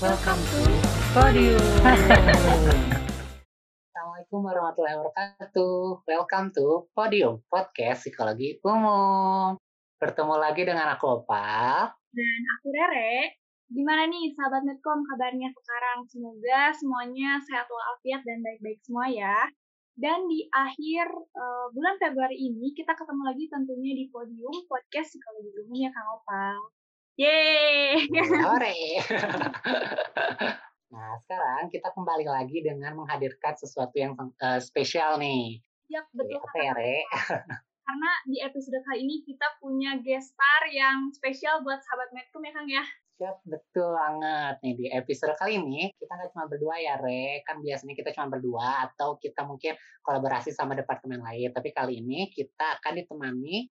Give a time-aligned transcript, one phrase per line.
[0.00, 0.64] Welcome to
[1.12, 1.60] Podium.
[3.84, 6.08] Assalamualaikum warahmatullahi wabarakatuh.
[6.08, 9.60] Welcome to Podium Podcast Psikologi Umum.
[10.00, 11.92] Bertemu lagi dengan aku Opal.
[12.16, 13.36] Dan aku Rere.
[13.68, 16.08] Gimana nih sahabat Medcom kabarnya sekarang?
[16.08, 19.52] Semoga semuanya sehat walafiat dan baik-baik semua ya.
[20.00, 25.60] Dan di akhir uh, bulan Februari ini kita ketemu lagi tentunya di Podium Podcast Psikologi
[25.60, 26.79] Umum ya Kang Opal.
[27.18, 28.06] Yeay!
[28.06, 28.76] Sore.
[30.94, 35.58] nah, sekarang kita kembali lagi dengan menghadirkan sesuatu yang uh, spesial nih.
[35.90, 36.38] Yap, betul.
[36.38, 37.02] Apa ya, Re?
[37.90, 42.52] Karena di episode kali ini kita punya guest star yang spesial buat sahabat Medcom ya
[42.54, 42.84] Kang ya.
[43.18, 44.54] Siap, betul banget.
[44.62, 47.42] Nih di episode kali ini kita nggak cuma berdua ya, Re.
[47.42, 49.74] Kan biasanya kita cuma berdua atau kita mungkin
[50.06, 51.50] kolaborasi sama departemen lain.
[51.50, 53.66] Tapi kali ini kita akan ditemani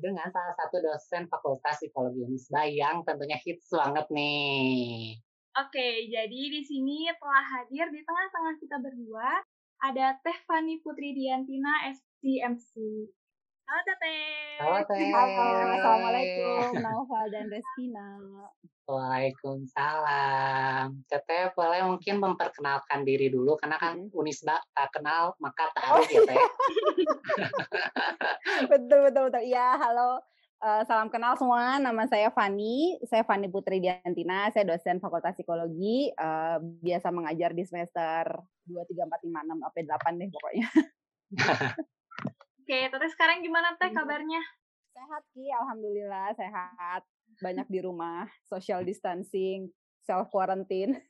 [0.00, 5.16] dengan salah satu dosen Fakultas Psikologi Unisba yang tentunya hits banget nih.
[5.58, 9.42] Oke, jadi di sini telah hadir di tengah-tengah kita berdua
[9.82, 12.72] ada Teh Fani Putri Diantina SCMC.
[13.70, 14.58] Halo Teteh.
[14.58, 15.14] Halo Teh.
[15.14, 15.46] Halo,
[15.78, 18.18] Assalamualaikum Naufal dan Reskina.
[18.82, 21.06] Waalaikumsalam.
[21.06, 24.10] Teteh boleh mungkin memperkenalkan diri dulu karena kan Hmm.
[24.10, 26.34] Unisba tak kenal maka tak aruf ya Teh.
[28.74, 29.42] betul betul betul.
[29.46, 30.18] Iya, halo.
[30.66, 31.78] Eh, salam kenal semua.
[31.78, 32.98] Nama saya Fani.
[33.06, 34.50] Saya Fani Putri Diantina.
[34.50, 36.10] Saya dosen Fakultas Psikologi.
[36.10, 38.34] Eh, biasa mengajar di semester
[38.66, 40.66] 2, 3, 4, 5, 6, sampai 8 deh pokoknya.
[42.70, 43.98] Oke, Teteh sekarang gimana Teh Hmm.
[43.98, 44.38] kabarnya?
[44.94, 47.02] Sehat Ki, alhamdulillah sehat.
[47.42, 49.74] Banyak di rumah, social distancing,
[50.06, 50.94] self quarantine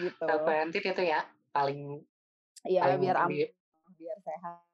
[0.00, 0.24] gitu.
[0.24, 1.20] Self quarantine itu ya
[1.52, 2.00] paling
[2.64, 3.52] Iya, paling biar aman, di-
[4.00, 4.64] biar sehat.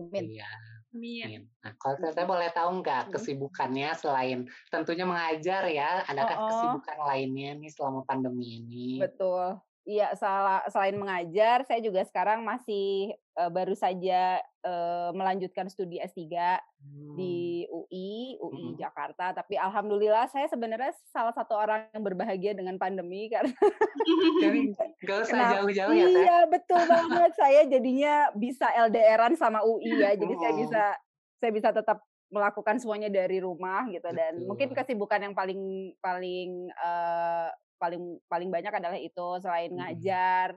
[0.00, 0.32] Amin.
[0.32, 0.48] Iya.
[0.96, 1.40] Amin.
[1.60, 6.48] Nah, kalau Teteh boleh tahu nggak kesibukannya selain tentunya mengajar ya, adakah Oh, oh.
[6.48, 8.96] kesibukan lainnya nih selama pandemi ini?
[8.96, 9.60] Betul.
[9.84, 16.60] Iya, salah selain mengajar, saya juga sekarang masih eh, baru saja eh, melanjutkan studi S3
[16.82, 17.14] Hmm.
[17.14, 18.78] di UI, UI Mhm.
[18.78, 19.30] Jakarta.
[19.32, 23.54] Tapi alhamdulillah saya sebenarnya salah satu orang yang berbahagia dengan pandemi karena
[24.40, 24.60] Jadi
[25.02, 30.14] usah jauh-jauh ya, iya betul banget saya jadinya bisa LDRan sama UI ya.
[30.14, 30.58] Jadi saya Oh.
[30.58, 30.82] bisa
[31.38, 31.98] saya bisa tetap
[32.32, 34.78] melakukan semuanya dari rumah gitu dan mungkin Betul.
[34.82, 35.60] kesibukan yang paling
[36.00, 39.78] paling eh, paling paling banyak adalah itu selain Mhm.
[39.78, 40.48] ngajar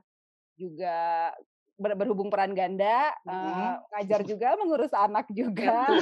[0.55, 1.33] juga
[1.75, 3.67] ber- berhubung peran ganda eh, Mhm.
[3.91, 5.85] ngajar juga mengurus anak juga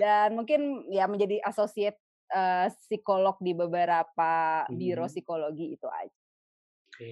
[0.00, 5.12] dan mungkin ya menjadi associate eh, psikolog di beberapa biro Mhm.
[5.12, 6.16] psikologi itu aja.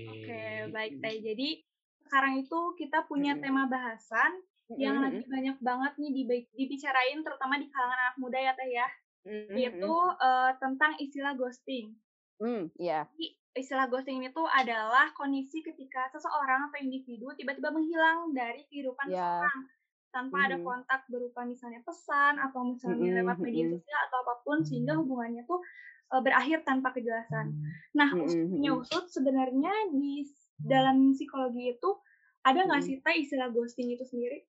[0.08, 1.16] Oke, baik Teh.
[1.20, 1.48] Jadi
[2.04, 3.44] sekarang itu kita punya Mm-mm.
[3.44, 4.44] tema bahasan
[4.78, 6.12] yang lagi banyak banget nih
[6.54, 8.88] dibicarain terutama di kalangan anak muda ya Teh ya.
[9.50, 11.92] Yaitu eh, tentang istilah ghosting.
[12.40, 13.04] Hmm, iya.
[13.12, 19.52] Jadi, istilah ghosting itu adalah kondisi ketika seseorang atau individu tiba-tiba menghilang dari kehidupan Ya.
[19.52, 19.58] seseorang
[20.14, 20.66] tanpa ada Mhm.
[20.66, 25.42] kontak berupa misalnya pesan atau misalnya Mhm, lewat media sosial atau apa pun sehingga hubungannya
[25.50, 25.60] tuh
[26.14, 27.54] eh, berakhir tanpa kejelasan.
[27.98, 28.80] Nah, usut punya mhm.
[28.80, 30.26] usut sebenarnya di
[30.66, 31.90] dalam psikologi itu
[32.46, 32.86] ada nggak Mhm.
[32.86, 34.46] sih teh istilah ghosting itu sendiri?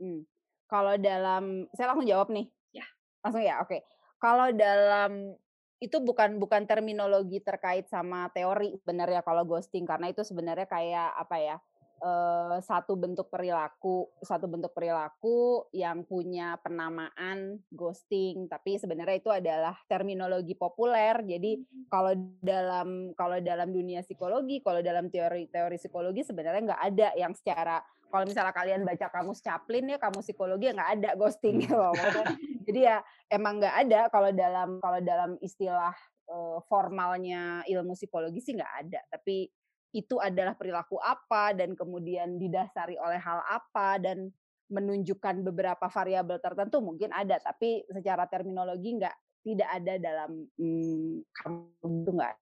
[0.00, 0.28] Hmm.
[0.68, 2.46] Kalau dalam saya langsung jawab nih.
[2.72, 2.86] Ya.
[3.24, 3.78] Langsung ya, oke.
[4.22, 5.36] Kalau dalam
[5.76, 11.36] itu bukan bukan terminologi terkait sama teori sebenarnya kalau ghosting karena itu sebenarnya kayak apa
[11.36, 11.56] ya?
[11.96, 19.76] eh, satu bentuk perilaku, satu bentuk perilaku yang punya penamaan ghosting, tapi sebenarnya itu adalah
[19.88, 21.16] terminologi populer.
[21.24, 22.12] Jadi kalau
[22.44, 28.24] dalam kalau dalam dunia psikologi, kalau dalam teori-teori psikologi sebenarnya nggak ada yang secara kalau
[28.24, 31.92] misalnya kalian baca kamus Chaplin ya kamus psikologi ya nggak ada ghosting gitu loh.
[32.66, 32.98] Jadi ya
[33.30, 35.94] emang nggak ada kalau dalam kalau dalam istilah
[36.26, 39.00] eh, formalnya ilmu psikologi sih nggak ada.
[39.14, 39.46] Tapi
[39.94, 44.28] itu adalah perilaku apa dan kemudian didasari oleh hal apa dan
[44.66, 49.14] menunjukkan beberapa variabel tertentu mungkin ada tapi secara terminologi nggak
[49.46, 52.32] tidak ada dalam hmm, kamus itu nggak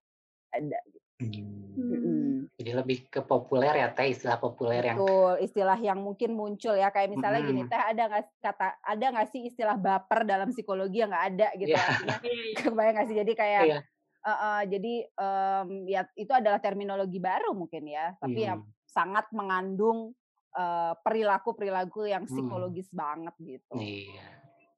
[0.57, 0.79] ada.
[1.21, 1.85] Hmm.
[1.85, 2.24] Mm-mm.
[2.55, 6.93] Jadi lebih ke populer ya Teh, istilah populer yang Betul, istilah yang mungkin muncul ya
[6.93, 7.71] kayak misalnya gini, Mm-mm.
[7.71, 11.73] teh ada nggak kata ada nggak sih istilah baper dalam psikologi yang nggak ada gitu
[11.73, 11.83] Iya.
[11.83, 12.55] artinya Iya, iya.
[12.61, 13.79] kebayang nggak sih jadi kayak Iya.
[14.25, 18.65] eh, eh, jadi em, ya itu adalah terminologi baru mungkin ya tapi ya Hmm.
[18.87, 20.15] sangat mengandung
[20.55, 22.31] eh, perilaku-perilaku yang Hmm.
[22.31, 23.75] psikologis banget gitu.
[23.75, 24.27] Iya.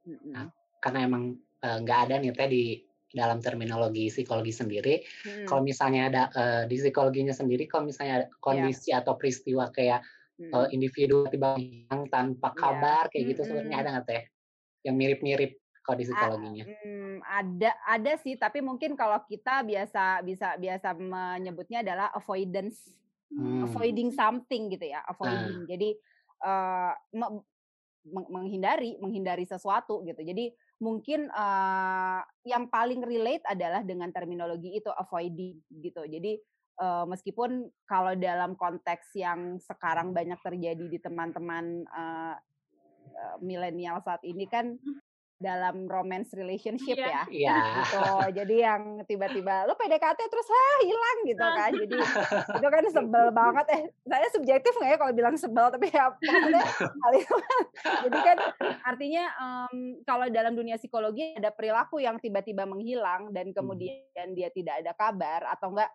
[0.07, 0.31] Mm-mm.
[0.33, 0.45] Nah,
[0.81, 1.23] karena emang
[1.61, 2.63] eh, nggak ada nih Teh di
[3.11, 4.99] dalam terminologi psikologi sendiri.
[5.25, 5.45] Mm-mm.
[5.47, 10.03] Kalau misalnya ada eh, di psikologinya sendiri, kalau misalnya ada kondisi atau peristiwa kayak
[10.39, 10.53] Mm-mm.
[10.53, 12.59] eh, individu tiba hilang tanpa Iya.
[12.59, 13.49] kabar kayak gitu Mm-mm.
[13.49, 14.23] sebenarnya ada nggak Teh?
[14.85, 15.51] Yang mirip-mirip
[15.83, 16.65] kalau di psikologinya?
[16.67, 22.91] Hmm, ada ada sih, tapi mungkin kalau kita biasa bisa biasa menyebutnya adalah avoidance,
[23.27, 23.63] Hmm.
[23.67, 25.67] avoiding something gitu ya, avoiding.
[25.67, 25.95] Jadi
[26.43, 27.43] uh, me-
[28.07, 30.23] meng- menghindari menghindari sesuatu gitu.
[30.23, 36.05] Jadi mungkin uh, yang paling relate adalah dengan terminologi itu avoiding gitu.
[36.05, 36.37] Jadi
[36.81, 42.35] uh, meskipun kalau dalam konteks yang sekarang banyak terjadi di teman-teman uh,
[43.41, 44.77] milenial saat ini kan
[45.37, 47.07] dalam romance relationship Iya.
[47.07, 47.57] ya Iya.
[47.79, 48.03] gitu.
[48.33, 51.71] Jadi yang tiba-tiba lu PDKT terus ah hilang gitu kan.
[51.71, 51.95] Jadi
[52.57, 56.63] itu kan sebel banget eh saya subjektif nggak ya kalau bilang sebel tapi ya maksudnya
[57.05, 57.63] hal itu kan.
[58.09, 58.37] jadi kan
[58.83, 64.81] artinya em, kalau dalam dunia psikologi ada perilaku yang tiba-tiba menghilang dan kemudian dia tidak
[64.81, 65.91] ada kabar atau enggak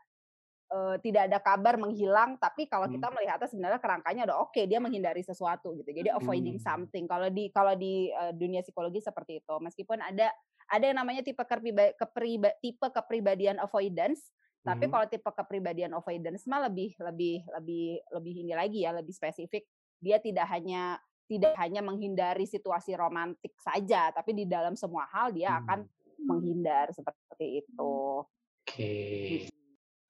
[0.72, 2.96] eh, tidak ada kabar menghilang tapi kalau Hmm.
[2.96, 6.64] kita melihatnya sebenarnya kerangkanya udah oke dia menghindari sesuatu gitu jadi avoiding Hmm.
[6.64, 10.32] something kalau di kalau di eh, dunia psikologi seperti itu meskipun ada
[10.72, 14.32] ada yang namanya tipe kepriba, kepriba- tipe kepribadian avoidance
[14.62, 14.92] tapi Mhm.
[14.94, 19.66] kalau tipe kepribadian avoidance mah lebih lebih lebih lebih ini lagi ya lebih spesifik
[19.98, 20.96] dia tidak hanya
[21.26, 26.26] tidak hanya menghindari situasi romantik saja tapi di dalam semua hal dia akan Hmm.
[26.30, 28.22] menghindar seperti itu
[28.62, 29.50] Oke.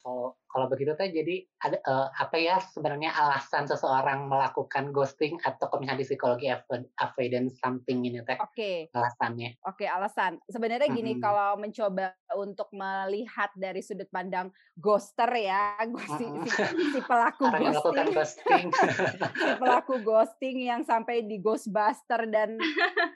[0.02, 5.70] Kalau kalau begitu teh jadi ada eh, apa ya sebenarnya alasan seseorang melakukan ghosting atau
[5.78, 9.56] misalnya di psikologi avo- avoidance something ini teh oke alasannya.
[9.62, 10.42] Oke, alasan.
[10.50, 11.22] Sebenarnya gini, Mm-mm.
[11.22, 15.78] kalau mencoba untuk melihat dari sudut pandang ghoster ya,
[16.18, 16.50] si, si,
[16.90, 18.66] si pelaku ghosting, ghosting.
[19.46, 22.58] si pelaku ghosting yang sampai di ghostbuster dan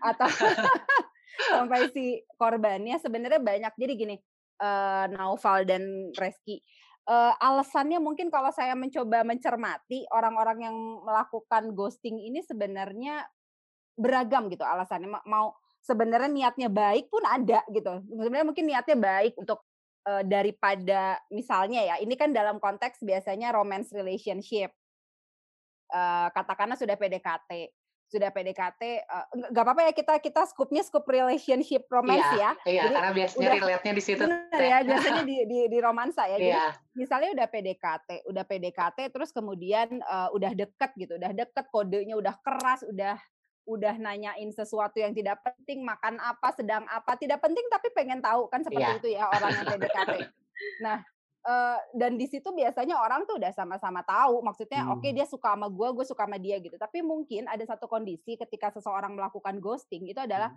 [0.06, 0.30] atau
[1.50, 3.72] sampai si korbannya sebenarnya banyak.
[3.74, 4.16] Jadi gini,
[4.60, 6.60] eh, Naufal dan Reski,
[7.08, 13.24] eh, alasannya mungkin kalau saya mencoba mencermati orang-orang yang melakukan ghosting ini sebenarnya
[13.96, 15.08] beragam gitu alasannya.
[15.08, 18.02] Ma- mau sebenarnya niatnya baik pun ada gitu.
[18.10, 19.62] Sebenarnya mungkin niatnya baik untuk
[20.08, 24.74] eh, daripada misalnya ya ini kan dalam konteks biasanya romance relationship.
[25.86, 27.75] Eh, katakanlah sudah PDKT
[28.06, 32.82] sudah PDKT eh, nggak apa-apa ya kita kita skupnya skup relationship romance Iya, ya iya,
[32.82, 34.20] Jadi karena biasanya udah- relate-nya di situ.
[34.20, 38.98] bener ya biasanya di, di di romansa ya jadi Iya, misalnya udah PDKT, udah PDKT
[39.10, 43.18] terus kemudian eh, udah deket gitu, udah deket kodenya udah keras, udah
[43.66, 48.46] udah nanyain sesuatu yang tidak penting, makan apa, sedang apa, tidak penting tapi pengen tahu
[48.46, 48.98] kan seperti Iya.
[48.98, 50.14] itu ya orang yang PDKT.
[50.78, 51.02] Nah,
[51.46, 55.14] eh, dan di situ biasanya orang tuh udah sama-sama tahu, maksudnya oke Hmm.
[55.14, 56.74] dia suka sama gua, gue suka sama dia gitu.
[56.74, 60.50] Tapi mungkin ada satu kondisi ketika seseorang melakukan ghosting itu adalah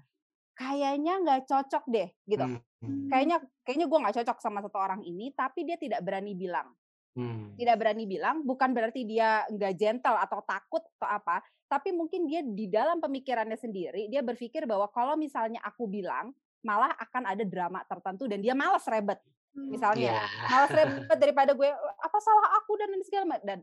[0.59, 3.07] kayaknya nggak cocok deh gitu Hmm.
[3.07, 6.75] kayaknya kayaknya gue nggak cocok sama satu orang ini tapi dia tidak berani bilang
[7.15, 7.55] Hmm.
[7.55, 11.39] tidak berani bilang bukan berarti dia nggak gentle atau takut atau apa
[11.71, 16.91] tapi mungkin dia di dalam pemikirannya sendiri dia berpikir bahwa kalau misalnya aku bilang malah
[16.91, 19.19] akan ada drama tertentu dan dia malas rebet
[19.55, 20.23] misalnya Iya.
[20.49, 21.69] malas rebet daripada gue
[21.99, 23.59] apa salah aku dan segala macam dan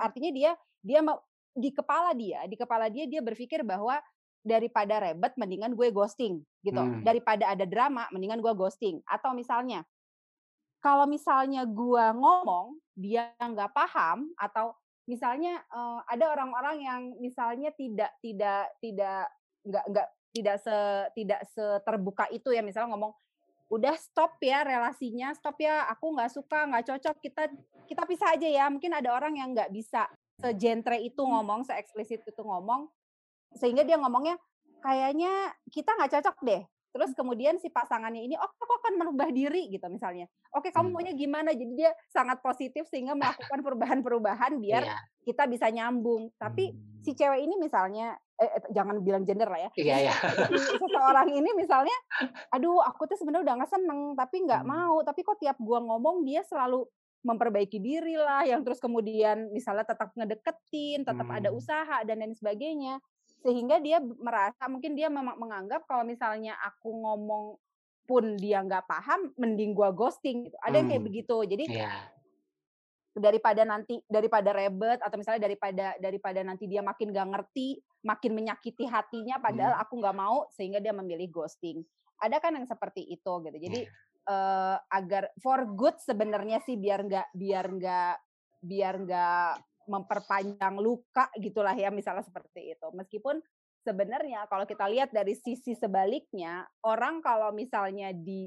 [0.00, 0.50] artinya dia
[0.80, 1.20] dia mau
[1.50, 4.00] di kepala dia di kepala dia dia berpikir bahwa
[4.40, 7.04] daripada rebet mendingan gue ghosting gitu Hmm.
[7.04, 9.84] daripada ada drama mendingan gue ghosting atau misalnya
[10.80, 14.72] kalau misalnya gue ngomong dia nggak paham atau
[15.04, 19.28] misalnya eh, ada orang-orang yang misalnya tidak tidak tidak
[19.60, 20.76] nggak nggak tidak se
[21.18, 23.12] tidak seterbuka itu ya misalnya ngomong
[23.70, 27.42] udah stop ya relasinya stop ya aku nggak suka nggak cocok kita
[27.86, 28.64] kita pisah aja ya.
[28.66, 32.90] Mungkin ada orang yang nggak bisa sejentre itu ngomong se eksplisit itu ngomong
[33.54, 34.38] sehingga dia ngomongnya
[34.80, 35.30] kayaknya
[35.70, 36.62] kita nggak cocok deh.
[36.90, 39.70] Terus kemudian si pasangannya ini oh aku akan merubah diri?
[39.70, 40.26] Gitu misalnya.
[40.50, 40.94] Oke kamu Hmm.
[40.98, 41.54] maunya gimana?
[41.54, 44.98] Jadi dia sangat positif sehingga melakukan perubahan-perubahan biar Iya.
[45.22, 46.34] kita bisa nyambung.
[46.34, 46.98] Tapi Hmm.
[47.06, 50.14] si cewek ini misalnya eh, eh, jangan bilang gender lah ya Iya, iya.
[50.80, 51.92] seseorang ini misalnya
[52.48, 54.72] aduh aku tuh sebenarnya udah nggak seneng tapi nggak Hmm.
[54.72, 56.88] mau tapi kok tiap gua ngomong dia selalu
[57.20, 61.60] memperbaiki diri lah yang terus kemudian misalnya tetap ngedeketin tetap ada Hmm.
[61.60, 62.96] usaha dan lain sebagainya
[63.40, 67.60] sehingga dia merasa mungkin dia memang menganggap kalau misalnya aku ngomong
[68.04, 71.08] pun dia nggak paham mending gua ghosting gitu ada yang kayak Hmm.
[71.12, 71.92] begitu jadi Iya.
[73.10, 78.86] Daripada nanti daripada rebet atau misalnya daripada daripada nanti dia makin gak ngerti makin menyakiti
[78.86, 79.82] hatinya padahal Hmm.
[79.84, 81.84] aku nggak mau sehingga dia memilih ghosting.
[82.20, 83.56] Ada kan yang seperti itu gitu.
[83.60, 83.80] Jadi
[84.30, 88.14] eh, agar for good sebenarnya sih biar nggak biar nggak
[88.62, 89.50] biar nggak
[89.90, 92.86] memperpanjang luka gitulah ya misalnya seperti itu.
[92.94, 93.42] Meskipun
[93.82, 98.46] sebenarnya kalau kita lihat dari sisi sebaliknya orang kalau misalnya di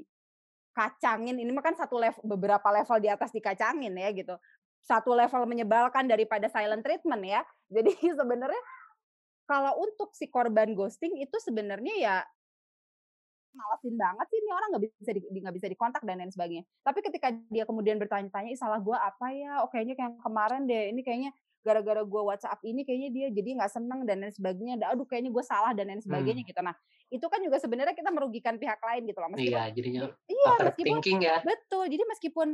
[0.73, 4.35] kacangin ini mah kan satu level beberapa level di atas dikacangin ya gitu
[4.83, 7.41] satu level menyebalkan daripada silent treatment ya
[7.75, 8.63] jadi sebenarnya
[9.43, 12.15] kalau untuk si korban ghosting itu sebenarnya ya
[13.53, 16.65] malesin banget sih ini orang nggak bisa di, nggak bisa dikontak dan lain sebagainya.
[16.81, 19.61] Tapi ketika dia kemudian bertanya-tanya, salah gue apa ya?
[19.61, 21.31] Oh kayaknya kayak kemarin deh, ini kayaknya
[21.63, 24.75] gara-gara gue WhatsApp ini kayaknya dia jadi nggak seneng dan lain sebagainya.
[24.89, 26.49] Aduh kayaknya gue salah dan lain sebagainya hmm.
[26.49, 26.61] gitu.
[26.65, 26.75] Nah
[27.13, 29.29] itu kan juga sebenarnya kita merugikan pihak lain gitu loh.
[29.31, 31.37] Meskipun, iya jadinya iya, meskipun, ya.
[31.45, 31.85] Betul.
[31.87, 32.47] Jadi meskipun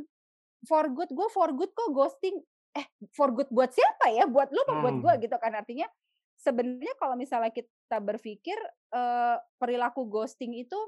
[0.67, 2.39] for good, gue for good kok ghosting.
[2.75, 2.85] Eh
[3.15, 4.27] for good buat siapa ya?
[4.27, 4.83] Buat lu apa hmm.
[4.83, 5.87] buat gue gitu kan artinya
[6.39, 8.55] sebenarnya kalau misalnya kita berpikir
[8.95, 10.79] uh, perilaku ghosting itu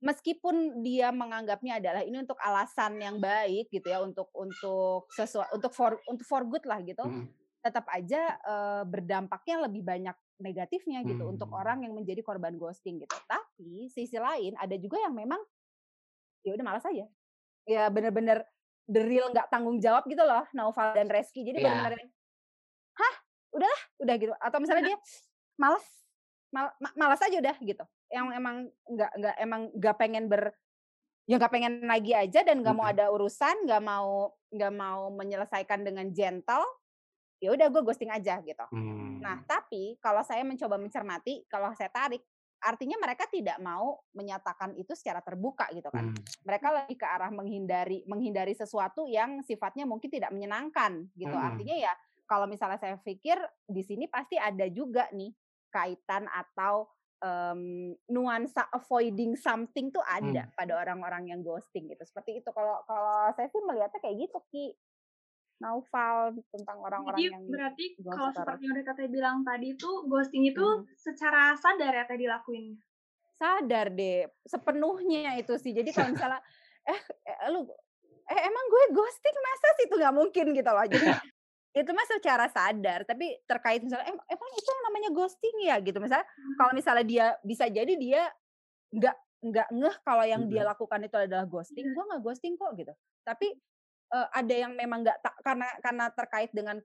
[0.00, 5.72] meskipun dia menganggapnya adalah ini untuk alasan yang baik gitu ya untuk untuk sesuatu untuk
[5.76, 7.28] for untuk for good lah gitu hmm.
[7.60, 11.36] tetap aja uh, berdampaknya lebih banyak negatifnya gitu hmm.
[11.36, 15.42] untuk orang yang menjadi korban ghosting gitu tapi sisi lain ada juga yang memang
[16.40, 17.04] ya udah malas aja
[17.68, 18.44] ya bener-bener
[18.90, 21.46] the real nggak tanggung jawab gitu loh Naufal dan Reski.
[21.46, 21.70] Jadi yeah.
[21.70, 22.10] bener-bener
[22.98, 23.14] hah
[23.54, 24.32] udahlah udah gitu.
[24.38, 24.98] Atau misalnya dia
[25.56, 25.86] malas
[26.50, 27.84] mal, malas aja udah gitu.
[28.10, 28.56] Yang emang
[28.90, 30.50] nggak nggak emang nggak pengen ber
[31.30, 35.86] ya nggak pengen lagi aja dan nggak mau ada urusan nggak mau nggak mau menyelesaikan
[35.86, 36.66] dengan gentle
[37.38, 38.66] ya udah gue ghosting aja gitu.
[38.74, 39.22] Hmm.
[39.22, 42.20] nah tapi kalau saya mencoba mencermati kalau saya tarik
[42.60, 46.12] artinya mereka tidak mau menyatakan itu secara terbuka gitu kan.
[46.12, 46.22] Hmm.
[46.44, 51.32] Mereka lebih ke arah menghindari menghindari sesuatu yang sifatnya mungkin tidak menyenangkan gitu.
[51.32, 51.48] Hmm.
[51.52, 51.92] Artinya ya
[52.28, 55.32] kalau misalnya saya pikir di sini pasti ada juga nih
[55.72, 56.86] kaitan atau
[57.24, 60.54] um, nuansa avoiding something tuh ada hmm.
[60.54, 62.04] pada orang-orang yang ghosting gitu.
[62.04, 64.66] Seperti itu kalau kalau saya sih melihatnya kayak gitu Ki.
[65.60, 70.88] Naufal tentang orang-orang yang berarti kalau seperti yang udah bilang tadi itu ghosting itu hmm.
[70.96, 72.80] secara sadar ya tadi lakuin
[73.40, 75.72] sadar deh sepenuhnya itu sih.
[75.72, 76.44] Jadi kalau misalnya
[76.92, 77.64] eh, eh lu
[78.28, 79.36] eh emang gue ghosting?
[79.40, 80.46] Masa sih itu nggak mungkin?
[80.52, 80.84] Gitu loh.
[80.84, 81.08] Jadi
[81.80, 85.76] itu mah secara sadar tapi terkait misalnya emang itu yang namanya ghosting ya?
[85.80, 85.96] Gitu.
[85.96, 86.54] Misalnya hmm.
[86.60, 88.28] kalau misalnya dia bisa jadi dia
[88.92, 92.92] nggak nggak ngeh kalau yang dia lakukan itu adalah ghosting gue nggak ghosting kok gitu.
[93.24, 93.56] Tapi
[94.10, 96.78] uh, ada yang memang nggak karena karena terkait dengan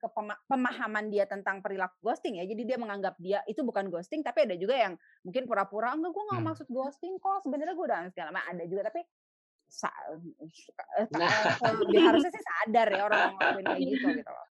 [0.47, 4.55] pemahaman dia tentang perilaku ghosting ya jadi dia menganggap dia itu bukan ghosting tapi ada
[4.55, 4.93] juga yang
[5.25, 6.49] mungkin pura-pura enggak gue nggak hmm.
[6.53, 9.01] maksud ghosting kok sebenarnya gue udah segala macam ada juga tapi
[9.65, 9.89] sa,
[11.17, 11.57] nah.
[11.89, 14.47] harusnya sih sadar ya orang ngelakuin kayak gitu gitu loh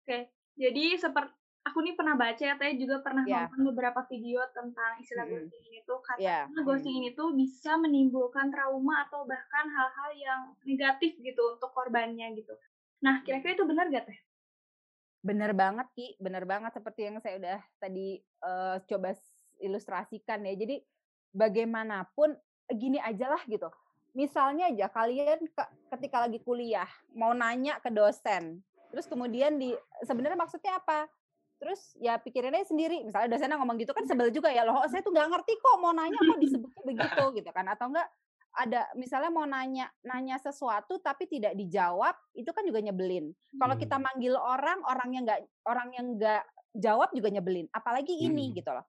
[0.00, 0.26] Oke,
[0.58, 1.39] jadi seperti
[1.70, 3.46] aku nih pernah baca ya, Teh juga pernah yeah.
[3.46, 5.32] nonton beberapa video tentang istilah mm.
[5.38, 6.62] ghosting ini tuh katanya yeah.
[6.66, 12.52] ghosting ini tuh bisa menimbulkan trauma atau bahkan hal-hal yang negatif gitu untuk korbannya gitu.
[13.00, 14.18] Nah, kira-kira itu benar gak Teh?
[15.22, 19.14] Bener banget Ki, bener banget seperti yang saya udah tadi uh, coba
[19.62, 20.52] ilustrasikan ya.
[20.58, 20.82] Jadi
[21.30, 22.34] bagaimanapun
[22.74, 23.70] gini aja lah gitu.
[24.10, 25.46] Misalnya aja kalian
[25.94, 28.58] ketika lagi kuliah mau nanya ke dosen,
[28.90, 29.70] terus kemudian di
[30.02, 31.06] sebenarnya maksudnya apa
[31.60, 35.12] terus ya pikirannya sendiri misalnya dosennya ngomong gitu kan sebel juga ya loh saya tuh
[35.12, 38.08] nggak ngerti kok mau nanya kok disebutnya begitu gitu kan atau enggak
[38.50, 44.00] ada misalnya mau nanya nanya sesuatu tapi tidak dijawab itu kan juga nyebelin kalau kita
[44.00, 44.04] hmm.
[44.08, 46.42] manggil orang orang yang nggak orang yang nggak
[46.74, 48.54] jawab juga nyebelin apalagi ini hmm.
[48.58, 48.86] gitu loh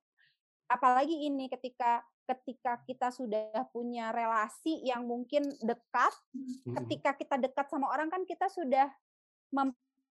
[0.65, 6.73] apalagi ini ketika ketika kita sudah punya relasi yang mungkin dekat hmm.
[6.81, 8.89] ketika kita dekat sama orang kan kita sudah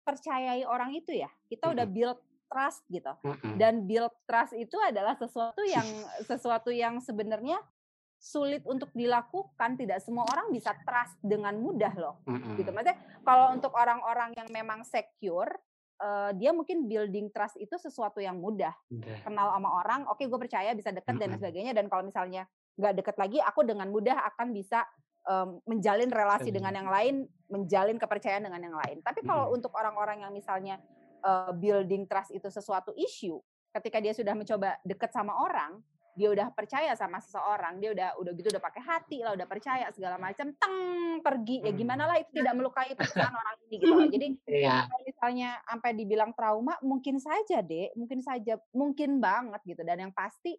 [0.04, 3.12] percayai orang itu ya kita udah build trust gitu.
[3.54, 5.86] Dan build trust itu adalah sesuatu yang
[6.30, 7.60] sesuatu yang sebenarnya
[8.18, 9.78] sulit untuk dilakukan.
[9.78, 12.24] Tidak semua orang bisa trust dengan mudah loh
[12.58, 12.72] gitu.
[12.72, 15.52] Maksudnya kalau untuk orang-orang yang memang secure
[16.02, 18.72] uh, dia mungkin building trust itu sesuatu yang mudah.
[19.22, 21.72] Kenal sama orang oke okay, gue percaya bisa deket dan sebagainya.
[21.76, 24.86] Dan kalau misalnya nggak deket lagi aku dengan mudah akan bisa
[25.26, 29.02] um, menjalin relasi dengan yang lain, menjalin kepercayaan dengan yang lain.
[29.02, 29.56] Tapi kalau hmm.
[29.60, 30.78] untuk orang-orang yang misalnya
[31.22, 33.38] uh, building trust itu sesuatu isu,
[33.74, 35.78] ketika dia sudah mencoba deket sama orang,
[36.18, 39.86] dia udah percaya sama seseorang, dia udah udah gitu udah pakai hati lah, udah percaya
[39.94, 40.76] segala macam, teng
[41.22, 44.08] pergi ya gimana lah itu tidak melukai perasaan orang ini gitu loh.
[44.14, 44.82] Jadi yeah.
[44.90, 49.86] kalau misalnya sampai dibilang trauma, mungkin saja deh, mungkin saja, mungkin banget gitu.
[49.86, 50.58] Dan yang pasti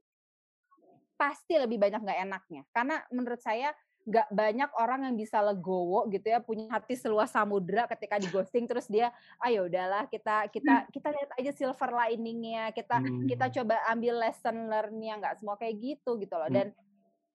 [1.19, 3.75] pasti lebih banyak nggak enaknya, karena menurut saya
[4.09, 8.65] nggak banyak orang yang bisa legowo gitu ya punya hati seluas samudra ketika di ghosting
[8.65, 9.13] terus dia
[9.45, 10.89] ayo ah, ya udahlah kita kita hmm.
[10.89, 13.29] kita lihat aja silver liningnya kita hmm.
[13.29, 16.57] kita coba ambil lesson learnnya nggak semua kayak gitu gitu loh hmm.
[16.57, 16.67] dan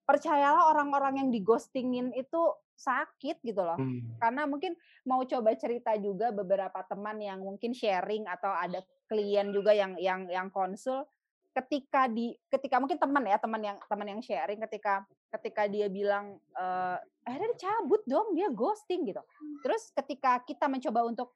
[0.03, 2.43] percayalah orang-orang yang di ghostingin itu
[2.75, 4.19] sakit gitu loh hmm.
[4.19, 4.75] karena mungkin
[5.07, 10.27] mau coba cerita juga beberapa teman yang mungkin sharing atau ada klien juga yang yang
[10.27, 11.07] yang konsul
[11.55, 16.37] ketika di ketika mungkin teman ya teman yang teman yang sharing ketika ketika dia bilang
[16.53, 19.23] eh akhirnya dia cabut dong dia ghosting gitu.
[19.63, 21.31] Terus ketika kita mencoba untuk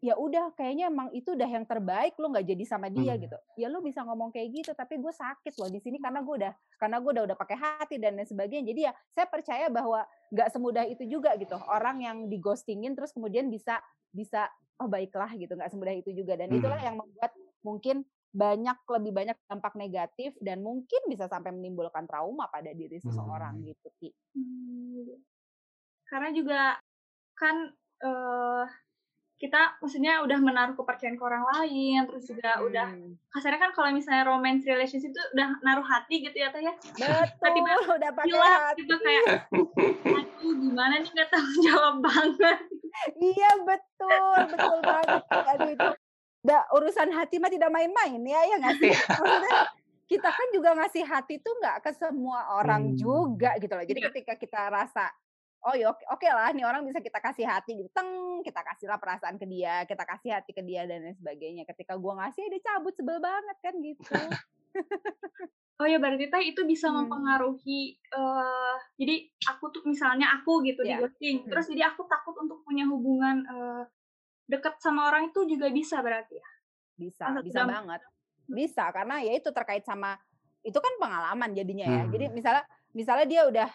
[0.00, 3.20] ya udah kayaknya emang itu udah yang terbaik lu nggak jadi sama dia Hmm.
[3.20, 3.36] gitu.
[3.54, 6.52] Ya lu bisa ngomong kayak gitu tapi gue sakit loh di sini karena gue udah
[6.80, 8.64] karena gue udah udah pakai hati dan lain sebagainya.
[8.74, 11.54] Jadi ya saya percaya bahwa nggak semudah itu juga gitu.
[11.68, 13.78] Orang yang di ghostingin terus kemudian bisa
[14.10, 14.48] bisa
[14.80, 15.52] oh baiklah gitu.
[15.52, 16.32] Nggak semudah itu juga.
[16.34, 16.86] Dan itulah Hmm.
[16.90, 17.96] yang membuat mungkin
[18.30, 23.66] banyak lebih banyak dampak negatif dan mungkin bisa sampai menimbulkan trauma pada diri seseorang Hmm.
[23.66, 24.10] gitu Ki.
[24.38, 25.18] Hmm,
[26.06, 26.60] karena juga
[27.34, 28.64] kan eh,
[29.36, 33.16] kita maksudnya udah menaruh kepercayaan ke orang lain, terus juga udah Hmm.
[33.28, 36.72] kasarnya kan kalau misalnya romance relationship itu udah naruh hati gitu ya teh ya.
[36.96, 39.24] betul Tiba-tiba udah pakai hati gitu kayak
[40.04, 42.58] aduh gimana nih nggak tanggung jawab banget.
[43.16, 45.22] Iya betul, betul banget.
[45.30, 45.88] Aduh itu
[46.40, 48.90] udah urusan hati mah tidak main-main ya, ya nggak sih?
[48.90, 49.04] Iya.
[49.12, 49.58] Maksudnya
[50.06, 52.96] kita kan juga ngasih hati tuh nggak ke semua orang Hmm.
[52.96, 53.84] juga gitu loh.
[53.84, 54.06] Jadi Iya.
[54.10, 55.12] ketika kita rasa
[55.60, 58.08] oh ya oke oke lah nih orang bisa kita kasih hati gitu, teng
[58.40, 61.68] kita kasihlah perasaan ke dia, kita kasih hati ke dia dan lain sebagainya.
[61.68, 64.16] Ketika gua ngasih dia cabut sebel banget kan gitu.
[65.76, 67.04] Oh ya berarti teh itu bisa Hmm.
[67.04, 69.16] mempengaruhi eh jadi
[69.48, 71.00] aku tuh misalnya aku gitu di Iya.
[71.00, 71.48] ghosting, Hmm.
[71.48, 73.82] terus jadi aku takut untuk punya hubungan eh
[74.50, 76.48] dekat sama orang itu juga bisa berarti ya.
[76.98, 77.74] Bisa, satu bisa dampak.
[77.78, 78.00] banget.
[78.50, 80.18] Bisa karena ya itu terkait sama
[80.60, 82.02] itu kan pengalaman jadinya ya.
[82.10, 82.34] Jadi Hmm.
[82.34, 83.70] misalnya misalnya dia udah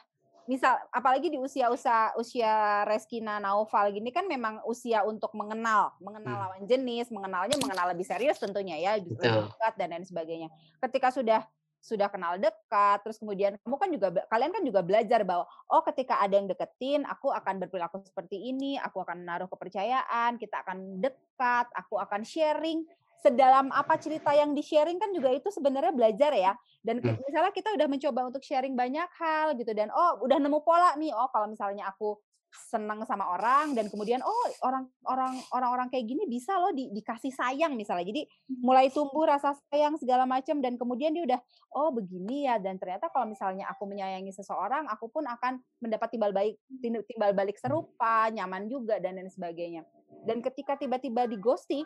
[0.45, 6.35] misal apalagi di usia usia usia Reskina Naufal gini kan memang usia untuk mengenal, mengenal
[6.37, 6.43] Hmm.
[6.45, 10.53] lawan jenis, mengenalnya mengenal lebih serius tentunya ya, lebih dekat dan lain sebagainya.
[10.77, 11.41] Ketika sudah
[11.85, 16.17] sudah kenal dekat, terus kemudian kamu kan juga kalian kan juga belajar bahwa oh ketika
[16.17, 21.69] ada yang deketin, aku akan berperilaku seperti ini, aku akan menaruh kepercayaan, kita akan dekat,
[21.77, 22.81] aku akan sharing
[23.21, 26.57] sedalam apa cerita yang di sharing kan juga itu sebenarnya belajar ya.
[26.81, 27.17] Dan Hmm.
[27.25, 31.13] misalnya kita udah mencoba untuk sharing banyak hal gitu dan oh udah nemu pola nih,
[31.13, 32.17] oh kalau misalnya aku
[32.55, 37.31] senang sama orang dan kemudian oh orang orang orang-orang kayak gini bisa loh di- dikasih
[37.31, 38.07] sayang misalnya.
[38.07, 38.25] Jadi
[38.63, 41.39] mulai tumbuh rasa sayang segala macam dan kemudian dia udah
[41.75, 42.59] oh begini ya.
[42.59, 47.55] Dan ternyata kalau misalnya aku menyayangi seseorang aku pun akan mendapat timbal balik timbal balik
[47.59, 49.83] serupa nyaman juga dan lain sebagainya.
[50.25, 51.85] Dan ketika tiba-tiba di ghosting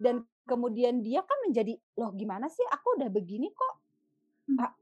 [0.00, 2.64] dan kemudian dia kan menjadi loh gimana sih?
[2.72, 3.89] Aku udah begini kok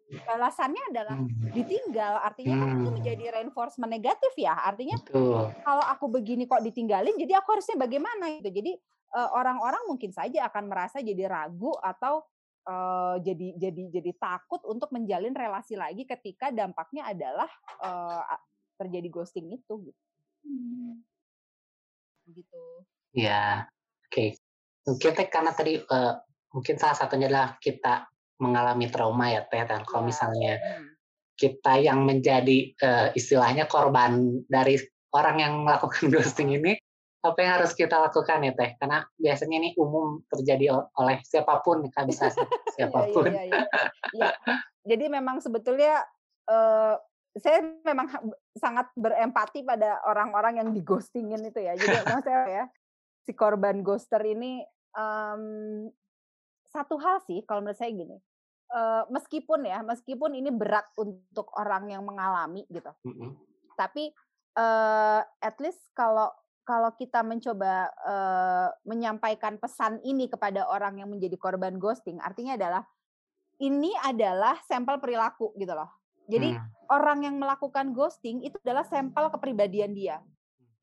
[0.09, 1.52] balasannya adalah Hmm.
[1.52, 2.96] ditinggal artinya kan itu Hmm.
[2.96, 5.52] menjadi reinforcement negatif ya artinya Betul.
[5.62, 8.72] kalau aku begini kok ditinggalin jadi aku harusnya bagaimana gitu jadi
[9.09, 12.24] eh, orang-orang mungkin saja akan merasa jadi ragu atau
[12.68, 17.48] eh, jadi jadi jadi takut untuk menjalin relasi lagi ketika dampaknya adalah
[17.81, 18.42] a-
[18.78, 20.00] terjadi ghosting itu gitu.
[20.46, 21.02] Hmm.
[22.28, 22.85] gitu.
[23.16, 23.66] Ya,
[24.07, 24.37] oke.
[24.85, 26.14] Mungkin teh karena tadi eh,
[26.52, 29.62] mungkin salah satunya adalah kita mengalami trauma ya teh.
[29.66, 30.09] Dan kalau Ya.
[30.11, 30.88] misalnya Hmm.
[31.38, 34.79] kita yang menjadi eh, istilahnya korban dari
[35.14, 36.74] orang yang melakukan ghosting ini,
[37.22, 38.74] apa yang harus kita lakukan ya teh?
[38.79, 43.27] Karena biasanya ini umum terjadi oleh siapa pun, kan bisa si- Iya, siapa pun.
[43.27, 43.66] iya, iya,
[44.14, 44.33] iya.
[44.87, 46.03] Jadi memang sebetulnya
[46.46, 46.94] eh,
[47.38, 48.07] saya memang
[48.59, 51.74] sangat berempati pada orang-orang yang dighostingin itu ya.
[51.74, 52.64] Jadi maksudnya ya
[53.22, 54.62] si korban ghoster ini
[54.96, 55.42] em,
[56.79, 58.14] satu hal sih kalau menurut saya gini.
[58.69, 63.33] eh, meskipun ya, meskipun ini berat untuk orang yang mengalami gitu, Mm-mm.
[63.75, 64.12] tapi
[64.55, 66.29] eh, at least kalau
[66.62, 72.85] kalau kita mencoba eh, menyampaikan pesan ini kepada orang yang menjadi korban ghosting, artinya adalah
[73.59, 75.88] ini adalah sampel perilaku gitu loh.
[76.29, 76.69] Jadi Hmm.
[76.93, 80.21] orang yang melakukan ghosting itu adalah sampel kepribadian dia.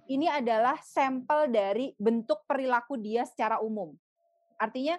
[0.09, 3.93] Ini adalah sampel dari bentuk perilaku dia secara umum.
[4.55, 4.95] Artinya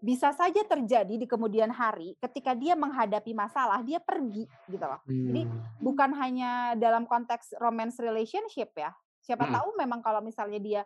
[0.00, 5.00] bisa saja terjadi di kemudian hari ketika dia menghadapi masalah, dia pergi gitu loh.
[5.04, 5.60] Jadi Hmm.
[5.82, 8.94] bukan hanya dalam konteks romance relationship ya.
[9.20, 9.56] Siapa Mm-mm.
[9.58, 10.82] tahu memang kalau misalnya dia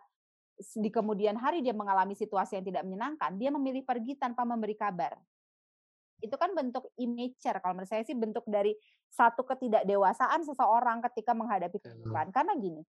[0.61, 5.17] di kemudian hari dia mengalami situasi yang tidak menyenangkan, dia memilih pergi tanpa memberi kabar.
[6.21, 8.77] Itu kan bentuk immature kalau menurut saya sih bentuk dari
[9.09, 12.29] satu ketidakdewasaan seseorang ketika menghadapi kehidupan.
[12.29, 12.85] Karena gini,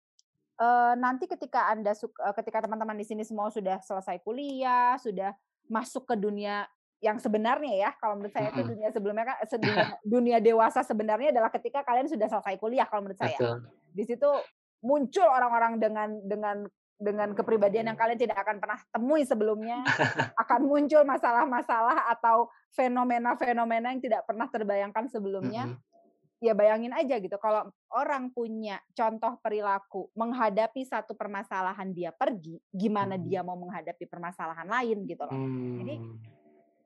[0.60, 5.32] eh, nanti ketika Anda eh, ketika teman-teman di sini semua sudah selesai kuliah, sudah
[5.66, 6.68] masuk ke dunia
[7.00, 9.86] yang sebenarnya ya, kalau menurut saya itu dunia sebelumnya kan dunia,
[10.20, 13.40] dunia dewasa sebenarnya adalah ketika kalian sudah selesai kuliah kalau menurut saya.
[13.40, 13.58] Betul.
[13.96, 14.30] Di situ
[14.84, 16.56] muncul orang-orang dengan dengan
[17.00, 19.80] dengan kepribadian yang kalian tidak akan pernah temui sebelumnya,
[20.44, 25.80] akan muncul masalah-masalah atau fenomena-fenomena yang tidak pernah terbayangkan sebelumnya.
[26.40, 33.20] Ya bayangin aja gitu kalau orang punya contoh perilaku menghadapi satu permasalahan dia pergi gimana
[33.20, 33.24] Hmm.
[33.28, 35.36] dia mau menghadapi permasalahan lain gitu loh
[35.84, 36.16] Jadi, Hmm.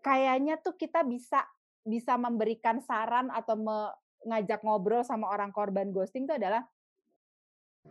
[0.03, 1.47] kayaknya tuh kita bisa
[1.87, 3.95] bisa memberikan saran atau me-
[4.27, 6.67] ngajak ngobrol sama orang korban ghosting itu adalah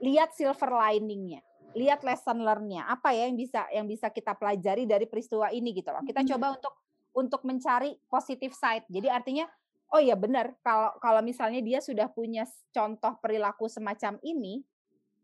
[0.03, 1.39] lihat silver liningnya
[1.73, 5.89] lihat lesson learn-nya apa ya yang bisa yang bisa kita pelajari dari peristiwa ini gitu
[5.89, 6.29] loh kita Mhm.
[6.35, 6.73] coba untuk
[7.13, 9.45] untuk mencari positive side jadi artinya
[9.93, 14.65] oh iya benar kalau kalau misalnya dia sudah punya contoh perilaku semacam ini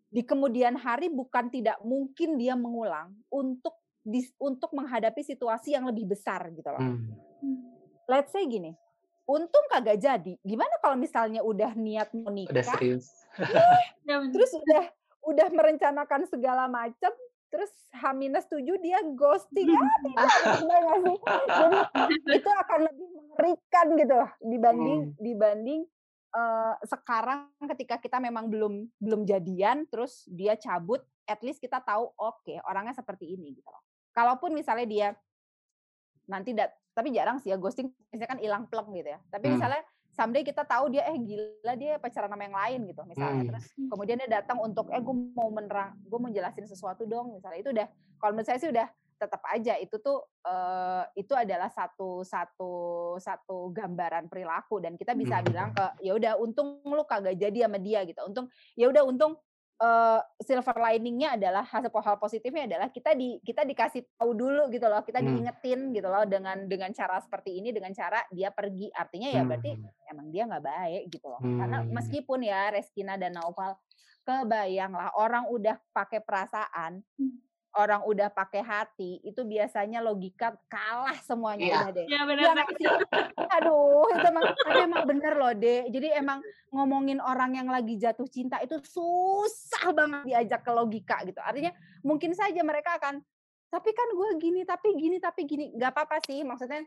[0.07, 6.05] di kemudian hari bukan tidak mungkin dia mengulang untuk dis- untuk menghadapi situasi yang lebih
[6.07, 6.81] besar gitu loh
[7.39, 7.55] Hmm.
[8.05, 8.75] let's say gini
[9.23, 13.07] untung kagak jadi gimana kalau misalnya udah niat mau Udah nikah serius.
[14.03, 14.33] Ya, bener.
[14.33, 14.83] terus udah
[15.23, 17.13] udah merencanakan segala macam
[17.47, 20.27] terus H-7 dia ghosting ya tidak
[21.95, 22.81] jadi itu akan
[23.89, 25.15] mengerikan gitu dibanding Hmm.
[25.17, 25.81] dibanding
[26.29, 32.09] eh, sekarang ketika kita memang belum belum jadian terus dia cabut at least kita tahu
[32.13, 35.07] oke orangnya seperti ini gitu loh kalaupun misalnya dia
[36.25, 39.57] nanti dat tapi jarang sih ya ghosting biasanya kan hilang pleng gitu ya tapi Hmm.
[39.57, 43.49] misalnya someday kita tahu dia eh gila dia pacaran sama yang lain gitu misalnya Hmm.
[43.49, 47.59] terus kemudian dia datang untuk eh gue mau menerang gue mau jelasin sesuatu dong misalnya
[47.61, 47.87] itu udah
[48.19, 48.85] kalau menurut saya sih udah
[49.19, 52.71] tetap aja itu tuh eh, itu adalah satu satu
[53.19, 55.47] satu gambaran perilaku dan kita bisa Hmm.
[55.51, 58.47] bilang ke ya udah untung lu kagak jadi sama dia gitu untung
[58.79, 59.35] ya udah untung
[59.79, 64.87] eh, silver liningnya adalah hasil hal positifnya adalah kita di kita dikasih tahu dulu gitu
[64.87, 65.27] loh kita Hmm.
[65.35, 69.71] diingetin gitu loh dengan dengan cara seperti ini dengan cara dia pergi artinya ya berarti
[69.75, 70.11] Hmm.
[70.11, 71.91] emang dia nggak baik gitu loh karena Hmm.
[71.95, 73.75] meskipun ya Reskina dan Naufal
[74.27, 77.39] kebayang lah orang udah pakai perasaan Hmm.
[77.79, 81.77] Orang udah pakai hati itu biasanya logika kalah semuanya Iya.
[81.79, 82.43] udah deh Ya benar.
[82.43, 82.87] Iya nggak sih?
[83.55, 85.83] Aduh, itu emang, tapi emang bener loh, Dek.
[85.89, 86.39] Jadi emang
[86.69, 91.39] ngomongin orang yang lagi jatuh cinta itu susah banget diajak ke logika gitu.
[91.39, 91.71] Artinya
[92.03, 93.23] mungkin saja mereka akan,
[93.69, 95.71] tapi kan gue gini, tapi gini, tapi gini.
[95.79, 96.83] Gak apa-apa sih, maksudnya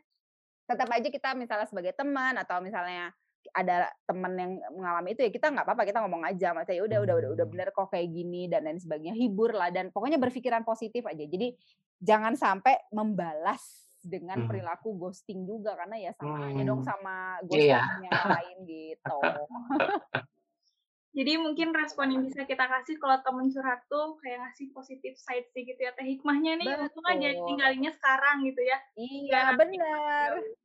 [0.62, 3.11] tetap aja kita misalnya sebagai teman atau misalnya
[3.50, 6.98] ada teman yang mengalami itu ya kita nggak apa-apa kita ngomong aja maksudnya ya udah
[7.02, 10.62] udah udah udah bener kok kayak gini dan lain sebagainya hibur lah dan pokoknya berpikiran
[10.62, 11.50] positif aja jadi
[11.98, 13.62] jangan sampai membalas
[13.98, 14.48] dengan Hmm.
[14.50, 16.90] perilaku ghosting juga karena ya sama aja dong Hmm.
[16.90, 17.14] sama
[17.46, 17.78] Iya.
[17.83, 19.18] ghosting yang lain gitu.
[21.12, 25.44] Jadi mungkin respon yang bisa kita kasih kalau temen curhat tuh kayak ngasih positif side
[25.52, 25.92] sih gitu ya.
[25.92, 27.46] Teh hikmahnya nih untung aja Betul.
[27.52, 28.78] tinggalinnya sekarang gitu ya.
[28.96, 30.57] Iya bener.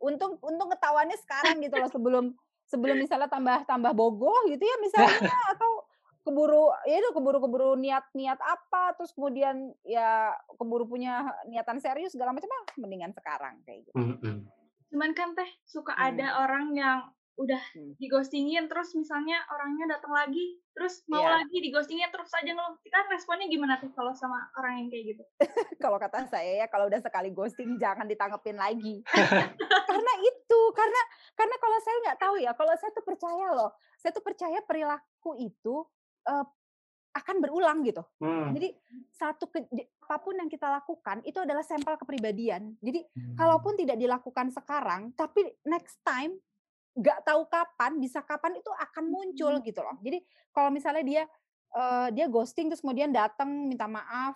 [0.00, 2.24] Untung untung ketahuannya sekarang gitu loh sebelum
[2.66, 5.20] sebelum misalnya tambah tambah bogoh gitu ya misalnya
[5.54, 5.84] atau
[6.20, 12.12] keburu ya itu keburu keburu niat niat apa terus kemudian ya keburu punya niatan serius
[12.12, 13.96] segala macam ah mendingan sekarang kayak gitu.
[13.96, 14.44] Hmm.
[14.92, 16.06] Cuman kan teh suka Hmm.
[16.12, 16.98] ada orang yang
[17.40, 17.96] udah Hmm.
[17.96, 21.40] digostingin terus misalnya orangnya datang lagi terus mau Iya.
[21.40, 22.76] lagi digostingin terus aja ngeluh.
[22.78, 25.24] Kita responnya gimana tuh kalau sama orang yang kayak gitu?
[25.82, 29.00] kalau kata saya ya kalau udah sekali ghosting jangan ditanggepin lagi
[29.88, 31.00] karena itu karena
[31.32, 35.32] karena kalau saya nggak tahu ya kalau saya tuh percaya loh saya tuh percaya perilaku
[35.36, 35.84] itu
[36.22, 36.44] eh,
[37.10, 38.52] akan berulang gitu Hmm.
[38.52, 38.70] jadi
[39.10, 39.66] satu ke,
[40.00, 43.34] apa pun yang kita lakukan itu adalah sampel kepribadian jadi Hmm.
[43.34, 46.36] kalaupun tidak dilakukan sekarang tapi next time
[46.90, 49.62] nggak tahu kapan bisa kapan itu akan muncul Hmm.
[49.62, 50.18] gitu loh jadi
[50.50, 51.22] kalau misalnya dia
[51.70, 54.34] eh, dia ghosting terus kemudian datang minta maaf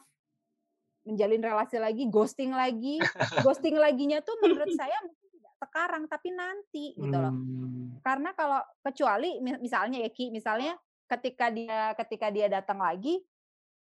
[1.05, 2.97] menjalin relasi lagi ghosting lagi
[3.45, 8.01] ghosting laginya tuh menurut saya mungkin tidak sekarang tapi nanti gitu loh Hmm.
[8.01, 13.21] karena kalau kecuali mi- misalnya ya Ki misalnya ketika dia ketika dia datang lagi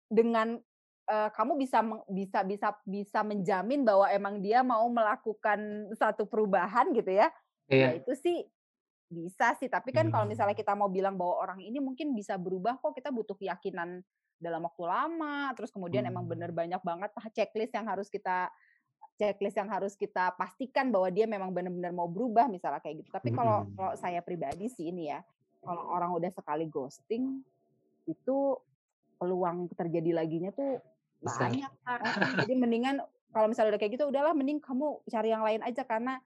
[0.06, 0.60] dengan
[1.06, 5.60] eh, kamu bisa bisa bisa bisa menjamin bahwa emang dia mau melakukan
[5.94, 7.30] satu perubahan gitu ya
[7.68, 8.00] ya Iya.
[8.00, 8.38] itu sih
[9.10, 10.34] bisa sih tapi kan kalau Hmm.
[10.34, 14.02] misalnya kita mau bilang bahwa orang ini mungkin bisa berubah kok kita butuh keyakinan
[14.42, 16.34] dalam waktu lama terus kemudian emang Hmm.
[16.34, 18.50] bener banyak banget checklist yang harus kita
[19.16, 23.32] checklist yang harus kita pastikan bahwa dia memang benar-benar mau berubah misalnya kayak gitu tapi
[23.32, 23.72] kalau Hmm.
[23.78, 25.24] kalau saya pribadi sih ini ya
[25.64, 27.46] kalau orang udah sekali ghosting
[28.06, 28.38] itu
[29.18, 30.82] peluang terjadi laginya tuh
[31.24, 31.50] Besar.
[31.54, 32.14] banyak Heeh,
[32.50, 32.96] jadi mendingan
[33.32, 36.20] kalau misalnya udah kayak gitu udahlah mending kamu cari yang lain aja karena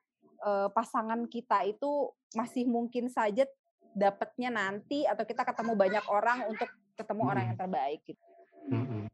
[0.43, 3.45] eh, pasangan kita itu masih mungkin saja
[3.93, 8.25] dapatnya nanti atau kita ketemu banyak orang untuk ketemu orang yang terbaik gitu.
[8.69, 9.07] Hmm.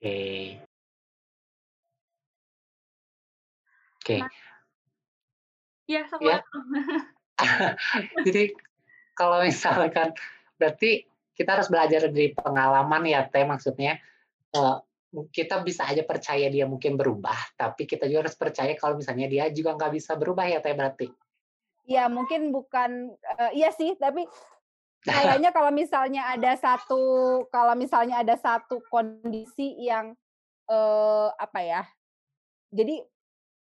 [0.00, 0.20] Oke.
[4.00, 4.16] Oke.
[4.20, 4.32] Nah,
[5.84, 6.40] Iya, sok Ya.
[6.40, 7.04] banget.
[8.24, 8.42] Jadi
[9.12, 10.16] kalau misalkan
[10.56, 11.04] berarti
[11.36, 14.00] kita harus belajar dari pengalaman ya Teh maksudnya
[14.54, 14.76] eh,
[15.30, 19.44] kita bisa aja percaya dia mungkin berubah tapi kita juga harus percaya kalau misalnya dia
[19.54, 21.06] juga nggak bisa berubah ya Teh berarti.
[21.84, 24.26] Ya mungkin bukan eh, iya sih tapi
[25.06, 27.02] kayaknya kalau misalnya ada satu
[27.52, 30.16] kalau misalnya ada satu kondisi yang
[30.66, 31.82] eh, apa ya
[32.74, 33.04] jadi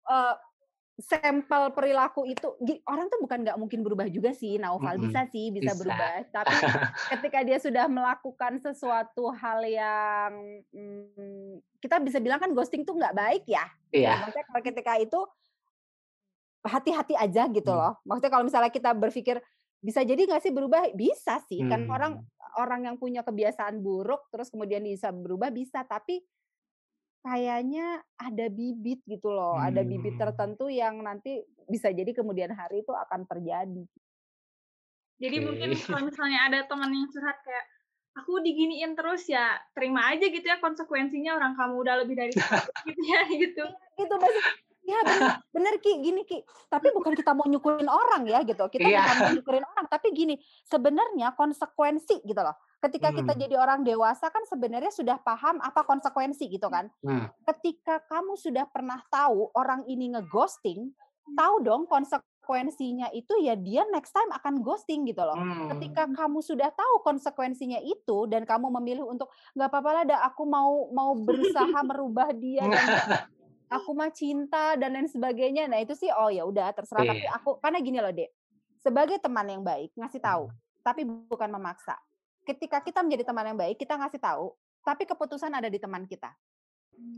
[0.08, 0.36] eh,
[0.94, 2.54] sampel perilaku itu
[2.86, 5.10] orang tuh bukan nggak mungkin berubah juga sih Naufal Mm-mm.
[5.10, 5.80] bisa sih bisa, Bisa.
[5.82, 6.54] berubah tapi
[7.18, 10.32] ketika dia sudah melakukan sesuatu hal yang
[10.70, 14.22] mm, kita bisa bilang kan ghosting tuh nggak baik ya Iya.
[14.22, 15.20] maksudnya kalau ketika itu
[16.64, 17.82] hati-hati aja gitu Hmm.
[17.82, 19.42] loh maksudnya kalau misalnya kita berpikir
[19.84, 21.92] bisa jadi nggak sih berubah bisa sih kan Hmm.
[21.92, 22.14] orang
[22.56, 26.22] orang yang punya kebiasaan buruk terus kemudian bisa berubah bisa tapi
[27.24, 30.28] kayaknya ada bibit gitu loh, ada bibit Hmm.
[30.28, 31.40] tertentu yang nanti
[31.72, 33.88] bisa jadi kemudian hari itu akan terjadi.
[35.24, 35.46] Jadi Oke.
[35.48, 37.66] mungkin kalau misalnya ada teman yang curhat kayak
[38.20, 42.70] aku diginiin terus ya terima aja gitu ya konsekuensinya orang kamu udah lebih dari satu
[42.86, 43.66] gitu ya gitu.
[43.98, 44.16] Gitu
[44.84, 46.40] ya bener, bener Ki, gini Ki.
[46.68, 48.68] Tapi bukan kita mau nyukurin orang ya gitu.
[48.68, 49.00] Kita Iya.
[49.00, 52.54] bukan mau nyukurin orang, tapi gini, sebenarnya konsekuensi gitu loh.
[52.80, 53.42] Ketika kita Hmm.
[53.42, 56.92] jadi orang dewasa kan sebenarnya sudah paham apa konsekuensi gitu kan.
[57.00, 57.32] Hmm.
[57.44, 60.92] Ketika kamu sudah pernah tahu orang ini ngeghosting,
[61.32, 65.32] tahu dong konsekuensinya itu ya dia next time akan ghosting gitu loh.
[65.34, 65.72] Hmm.
[65.72, 70.44] ketika kamu sudah tahu konsekuensinya itu dan kamu memilih untuk nggak apa-apa lah dah aku
[70.44, 72.84] mau mau berusaha merubah dia dan
[73.74, 75.66] aku mah cinta dan lain sebagainya.
[75.66, 77.02] Nah itu sih oh ya udah terserah.
[77.10, 77.34] Tapi Iya.
[77.42, 78.30] aku karena gini loh dek
[78.78, 80.54] sebagai teman yang baik ngasih tahu
[80.86, 81.98] tapi bukan memaksa.
[82.46, 84.54] Ketika kita menjadi teman yang baik kita ngasih tahu
[84.86, 86.30] tapi keputusan ada di teman kita.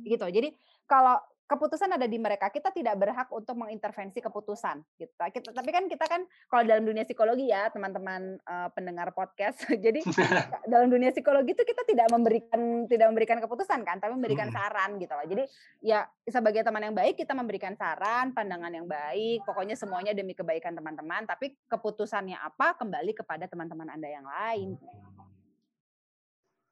[0.08, 0.24] Gitu.
[0.24, 0.56] Jadi
[0.88, 5.86] kalau keputusan ada di mereka kita tidak berhak untuk mengintervensi keputusan gitu kita tapi kan
[5.86, 10.02] kita kan kalau dalam dunia psikologi ya teman-teman eh, pendengar podcast jadi
[10.72, 14.54] dalam dunia psikologi itu kita tidak memberikan tidak memberikan keputusan kan tapi memberikan Mm.
[14.54, 15.44] saran gitu loh jadi
[15.82, 20.74] ya sebagai teman yang baik kita memberikan saran pandangan yang baik pokoknya semuanya demi kebaikan
[20.78, 24.78] teman-teman tapi keputusannya apa kembali kepada teman-teman anda yang lain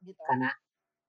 [0.04, 0.52] gitu Karena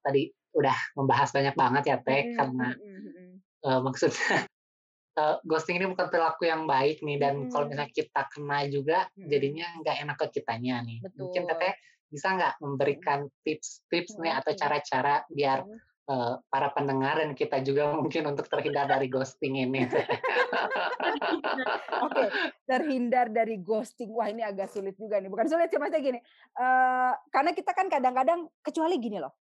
[0.01, 3.24] tadi udah membahas banyak banget ya Teh, Mm-mm, karena mm-mm.
[3.65, 4.45] Eh, maksudnya
[5.21, 7.69] eh, ghosting ini bukan perilaku yang baik nih dan kalau Mm.
[7.73, 9.27] misalnya kita kena juga Mm-mm.
[9.27, 10.97] jadinya nggak enak ke kitanya nih.
[11.17, 11.51] Mungkin Betul.
[11.57, 11.73] Teteh
[12.05, 15.79] bisa nggak memberikan tips-tips nih Mm, atau cara-cara biar Mm.
[16.05, 19.89] eh, para pendengar dan kita juga mungkin untuk terhindar dari ghosting ini.
[22.05, 22.23] Oke,
[22.69, 24.13] terhindar dari ghosting.
[24.13, 25.33] Wah, ini agak sulit juga nih.
[25.33, 26.19] Bukan sulit sih, maksudnya gini.
[26.55, 29.33] eh karena kita kan kadang-kadang kecuali gini loh.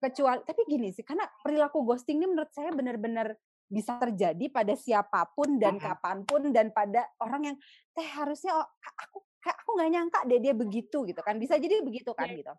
[0.00, 3.36] Kecuali tapi gini sih, karena perilaku ghosting ini menurut saya benar-benar
[3.70, 7.56] bisa terjadi pada siapa pun dan kapan pun dan pada orang yang
[7.94, 11.38] teh harusnya oh, aku kayak aku nggak nyangka deh dia begitu gitu kan.
[11.38, 12.42] Bisa jadi begitu kan Iya.
[12.42, 12.52] gitu.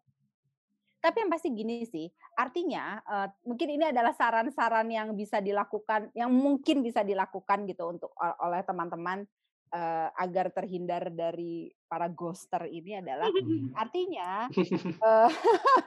[1.02, 6.32] Tapi yang pasti gini sih, artinya eh, mungkin ini adalah saran-saran yang bisa dilakukan, yang
[6.32, 9.26] mungkin bisa dilakukan gitu untuk oleh teman-teman
[9.74, 13.28] eh, agar terhindar dari para ghoster ini adalah
[13.84, 14.46] artinya
[14.86, 15.30] eh,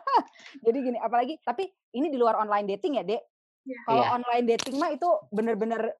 [0.66, 3.33] jadi gini, apalagi tapi ini di luar online dating ya, Dek.
[3.64, 3.80] Iya.
[3.82, 4.10] Kalau Iya.
[4.14, 5.96] online dating mah itu bener-bener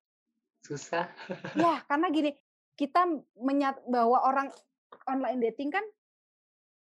[0.61, 1.09] Susah.
[1.53, 2.31] ya karena gini,
[2.75, 3.05] kita
[3.37, 4.49] menyat bahwa orang
[5.05, 5.85] online dating kan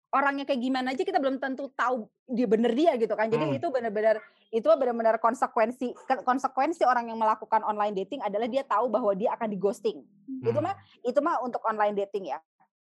[0.09, 3.28] orangnya kayak gimana aja kita belum tentu tahu dia bener dia gitu kan.
[3.28, 3.59] Jadi Hmm.
[3.61, 4.16] itu benar-benar
[4.48, 5.92] itu benar-benar konsekuensi
[6.24, 10.00] konsekuensi orang yang melakukan online dating adalah dia tahu bahwa dia akan di ghosting.
[10.40, 10.64] Itu Hmm.
[10.64, 12.40] mah itu mah untuk online dating ya.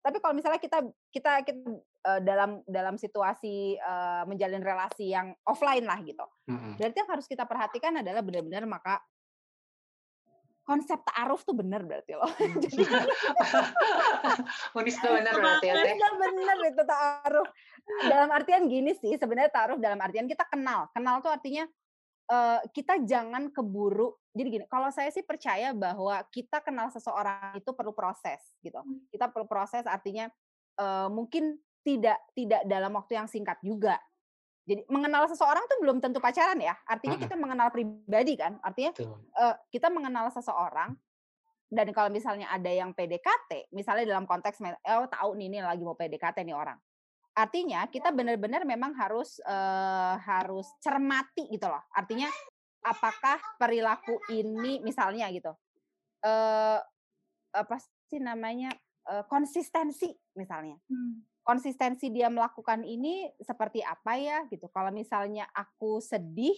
[0.02, 1.62] Tapi kalau misalnya kita kita kita
[2.04, 6.24] eh, dalam dalam situasi eh, menjalin relasi yang offline lah gitu.
[6.48, 6.76] Mm-mm.
[6.76, 9.00] Berarti yang harus kita perhatikan adalah benar-benar maka
[10.64, 12.32] konsep ta'aruf tuh benar berarti loh.
[12.64, 12.82] Jadi
[14.80, 15.94] Unis tuh benar berarti ya Teh.
[16.00, 17.48] benar-benar itu ta'aruf.
[18.08, 20.88] Dalam artian gini sih, sebenarnya ta'aruf dalam artian kita kenal.
[20.96, 21.68] Kenal tuh artinya
[22.32, 24.16] eh, kita jangan keburu.
[24.32, 28.80] Jadi gini, kalau saya sih percaya bahwa kita kenal seseorang itu perlu proses gitu.
[29.12, 30.32] Kita perlu proses artinya
[30.80, 34.00] eh, mungkin tidak tidak dalam waktu yang singkat juga.
[34.64, 36.72] Jadi mengenal seseorang tuh belum tentu pacaran ya.
[36.88, 38.56] Artinya kita mengenal pribadi kan.
[38.64, 38.96] Artinya
[39.36, 40.96] eh, kita mengenal seseorang
[41.68, 45.84] dan kalau misalnya ada yang PDKT, misalnya dalam konteks me- oh tahu nih ini lagi
[45.84, 46.80] mau PDKT nih orang.
[47.36, 51.84] Artinya kita benar-benar memang harus eh, harus cermati gitu loh.
[51.92, 52.32] Artinya
[52.80, 55.52] apakah perilaku ini misalnya gitu.
[56.24, 56.80] Eh
[57.52, 57.76] apa
[58.08, 58.72] sih namanya?
[59.04, 61.20] eh, konsistensi misalnya Hmm.
[61.44, 64.66] Konsistensi dia melakukan ini seperti apa ya gitu.
[64.72, 66.56] Kalau misalnya aku sedih,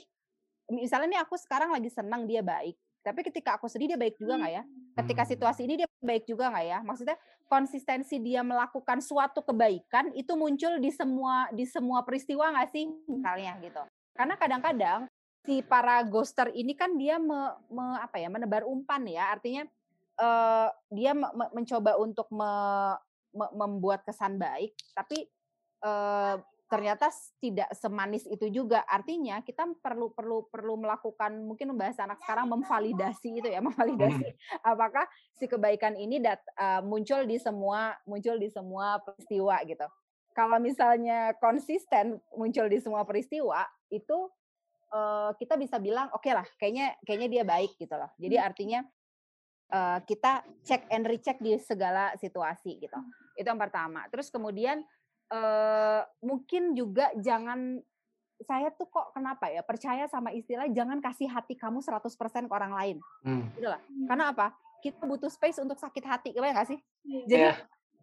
[0.71, 4.39] misalnya nih aku sekarang lagi senang dia baik, tapi ketika aku sedih dia baik juga
[4.39, 4.63] nggak ya?
[4.97, 5.31] Ketika Hmm.
[5.35, 6.79] situasi ini dia baik juga nggak ya?
[6.87, 7.19] Maksudnya
[7.51, 13.59] konsistensi dia melakukan suatu kebaikan itu muncul di semua di semua peristiwa nggak sih misalnya
[13.61, 13.83] gitu.
[14.17, 15.01] Karena kadang-kadang
[15.47, 19.67] si para ghoster ini kan dia me, me- apa ya menebar umpan ya, artinya
[20.17, 22.97] eh, dia me- me- mencoba untuk me-
[23.37, 25.29] membuat kesan baik, tapi
[25.85, 27.07] eh, ternyata
[27.39, 28.83] tidak semanis itu juga.
[28.91, 34.67] Artinya kita perlu perlu perlu melakukan mungkin bahasa anak sekarang memvalidasi itu ya, memvalidasi hmm.
[34.67, 35.07] apakah
[35.39, 39.87] si kebaikan ini dat, uh, muncul di semua muncul di semua peristiwa gitu.
[40.37, 44.29] Kalau misalnya konsisten muncul di semua peristiwa itu
[44.93, 48.11] uh, kita bisa bilang oke okay lah, kayaknya kayaknya dia baik gitu loh.
[48.19, 48.45] Jadi hmm.
[48.45, 48.81] artinya
[49.71, 52.99] uh, kita cek and recheck di segala situasi gitu.
[53.37, 54.09] Itu yang pertama.
[54.09, 54.83] Terus kemudian
[55.31, 57.79] uh, mungkin juga jangan
[58.45, 62.05] saya tuh kok kenapa ya percaya sama istilah jangan kasih hati kamu 100%
[62.49, 62.97] ke orang lain.
[63.25, 63.49] Hmm.
[63.57, 63.81] Gitu lah.
[64.09, 64.53] Karena apa?
[64.85, 66.81] Kita butuh space untuk sakit hati, kebayang gak sih?
[67.05, 67.25] Yeah.
[67.25, 67.57] Jadi yeah.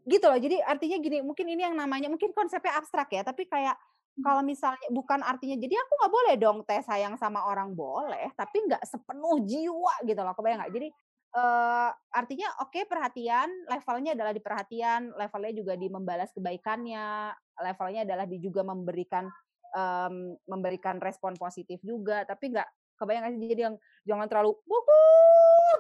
[0.10, 0.40] gitu loh.
[0.42, 3.78] Jadi artinya gini, mungkin ini yang namanya mungkin konsepnya abstrak ya, tapi kayak
[4.18, 4.24] hmm.
[4.26, 8.70] kalau misalnya bukan artinya jadi aku nggak boleh dong teh sayang sama orang boleh tapi
[8.70, 10.88] nggak sepenuh jiwa gitu loh kebayang nggak jadi
[11.34, 18.02] uh, artinya oke okay, perhatian levelnya adalah di perhatian levelnya juga di membalas kebaikannya levelnya
[18.06, 19.30] adalah di juga memberikan
[19.74, 22.24] um, memberikan respon positif juga.
[22.24, 23.50] Tapi nggak kebayang sih?
[23.50, 25.02] Jadi yang jangan terlalu wuhu!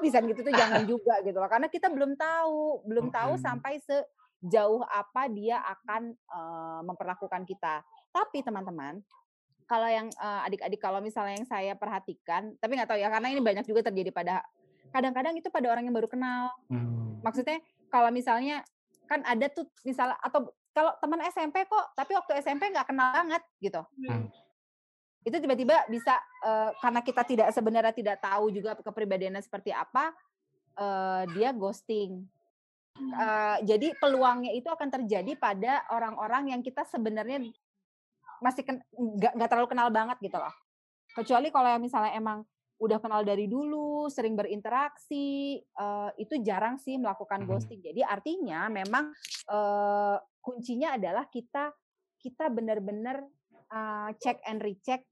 [0.01, 1.47] bisa gitu tuh jangan juga gitu loh.
[1.47, 7.85] Karena kita belum tahu belum tahu sampai sejauh apa dia akan uh, memperlakukan kita.
[8.11, 8.99] Tapi teman-teman
[9.63, 13.39] kalau yang adik-adik uh, kalau misalnya yang saya perhatikan tapi nggak tahu ya karena ini
[13.39, 14.43] banyak juga terjadi pada
[14.93, 16.53] kadang-kadang itu pada orang yang baru kenal.
[16.69, 17.17] Hmm.
[17.25, 17.57] Maksudnya
[17.89, 18.61] kalau misalnya
[19.09, 23.43] kan ada tuh misalnya atau kalau teman SMP kok, tapi waktu SMP nggak kenal banget
[23.57, 23.81] gitu.
[24.05, 24.29] Hmm.
[25.25, 30.13] Itu tiba-tiba bisa uh, karena kita tidak sebenarnya tidak tahu juga kepribadiannya seperti apa,
[30.77, 32.25] uh, dia ghosting.
[32.93, 37.41] Uh, jadi peluangnya itu akan terjadi pada orang-orang yang kita sebenarnya
[38.37, 38.61] masih
[38.93, 40.53] nggak terlalu kenal banget gitu loh.
[41.13, 42.45] Kecuali kalau yang misalnya emang
[42.81, 47.79] udah kenal dari dulu, sering berinteraksi, uh, itu jarang sih melakukan ghosting.
[47.79, 49.13] Jadi artinya memang
[49.51, 51.71] uh, kuncinya adalah kita
[52.19, 53.23] kita benar-benar
[53.71, 55.03] uh, check and recheck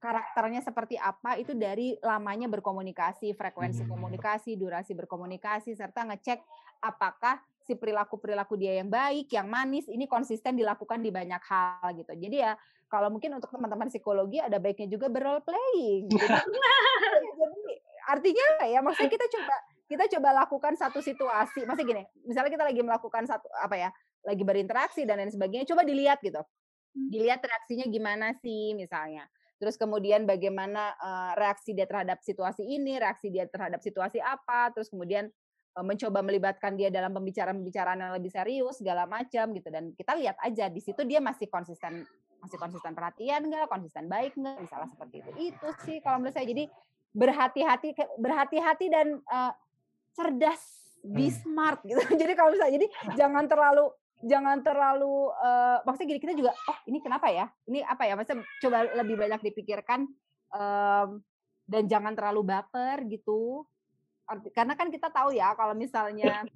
[0.00, 6.40] karakternya seperti apa itu dari lamanya berkomunikasi, frekuensi komunikasi, durasi berkomunikasi, serta ngecek
[6.80, 12.16] apakah si perilaku-perilaku dia yang baik, yang manis, ini konsisten dilakukan di banyak hal gitu.
[12.16, 12.56] Jadi ya
[12.90, 16.10] kalau mungkin untuk teman-teman psikologi ada baiknya juga berrole playing.
[16.10, 16.26] Gitu.
[17.40, 17.62] Jadi
[18.10, 19.56] artinya ya maksudnya kita coba
[19.90, 23.90] kita coba lakukan satu situasi, masih gini, misalnya kita lagi melakukan satu apa ya,
[24.22, 27.10] lagi berinteraksi dan lain sebagainya, coba dilihat gitu, hmm.
[27.10, 29.26] dilihat reaksinya gimana sih misalnya.
[29.58, 34.94] Terus kemudian bagaimana uh, reaksi dia terhadap situasi ini, reaksi dia terhadap situasi apa, terus
[34.94, 35.26] kemudian
[35.74, 40.38] uh, mencoba melibatkan dia dalam pembicaraan-pembicaraan yang lebih serius segala macam gitu dan kita lihat
[40.38, 42.06] aja di situ dia masih konsisten
[42.40, 45.30] masih konsisten perhatian nggak, konsisten baik nggak, misalnya seperti itu.
[45.52, 46.48] Itu sih kalau menurut saya.
[46.48, 46.64] Jadi
[47.10, 49.52] berhati-hati, berhati-hati dan uh,
[50.16, 50.62] cerdas,
[51.04, 51.36] be hmm.
[51.40, 52.00] smart gitu.
[52.20, 53.86] Jadi kalau misalnya, jadi jangan terlalu
[54.20, 58.44] jangan terlalu uh, maksudnya gini kita juga oh ini kenapa ya ini apa ya maksudnya
[58.60, 60.04] coba lebih banyak dipikirkan
[60.52, 61.24] um,
[61.64, 63.64] dan jangan terlalu baper gitu
[64.54, 66.46] karena kan kita tahu ya kalau misalnya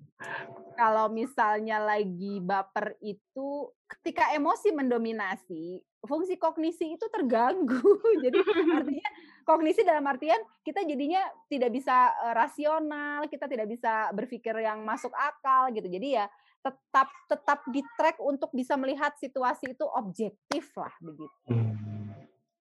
[0.78, 7.80] kalau misalnya lagi baper itu ketika emosi mendominasi fungsi kognisi itu terganggu.
[8.24, 8.38] Jadi
[8.70, 9.08] artinya
[9.42, 15.72] kognisi dalam artian kita jadinya tidak bisa rasional kita tidak bisa berpikir yang masuk akal
[15.72, 15.88] gitu.
[15.88, 16.28] Jadi ya
[16.64, 21.52] tetap tetap di track untuk bisa melihat situasi itu objektif lah begitu.
[21.52, 21.76] Hmm.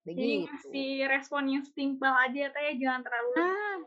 [0.04, 0.20] begitu.
[0.20, 0.36] jadi
[0.68, 3.80] si respon yang setimpal aja teh jangan terlalu nah,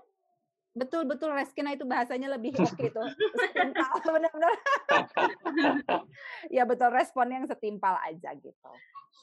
[0.76, 3.08] betul betul Reskina itu bahasanya lebih oke okay tuh
[4.16, 4.52] benar-benar
[6.52, 8.70] ya betul respon yang setimpal aja gitu.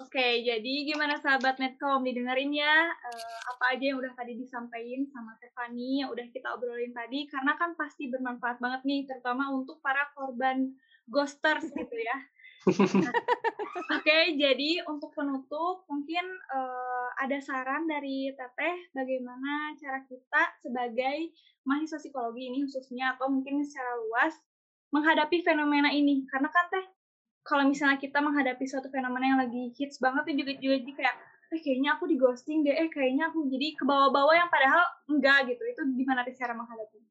[0.01, 5.37] Oke jadi gimana sahabat netcom didengerin ya uh, apa aja yang udah tadi disampaikan sama
[5.37, 10.09] Stefani yang udah kita obrolin tadi karena kan pasti bermanfaat banget nih terutama untuk para
[10.17, 10.73] korban
[11.05, 12.17] ghosters gitu ya
[12.63, 16.23] Oke, okay, jadi untuk penutup mungkin
[16.53, 21.33] uh, ada saran dari Teteh bagaimana cara kita sebagai
[21.67, 24.33] mahasiswa psikologi ini khususnya atau mungkin secara luas
[24.95, 26.85] menghadapi fenomena ini karena kan Teh
[27.43, 31.15] kalau misalnya kita menghadapi suatu fenomena yang lagi hits banget tuh juga juga kayak
[31.53, 35.53] eh kayaknya aku di ghosting deh, eh kayaknya aku jadi ke bawah-bawah yang padahal enggak
[35.53, 35.61] gitu.
[35.69, 36.97] Itu gimana cara menghadapi?
[36.97, 37.05] Oke.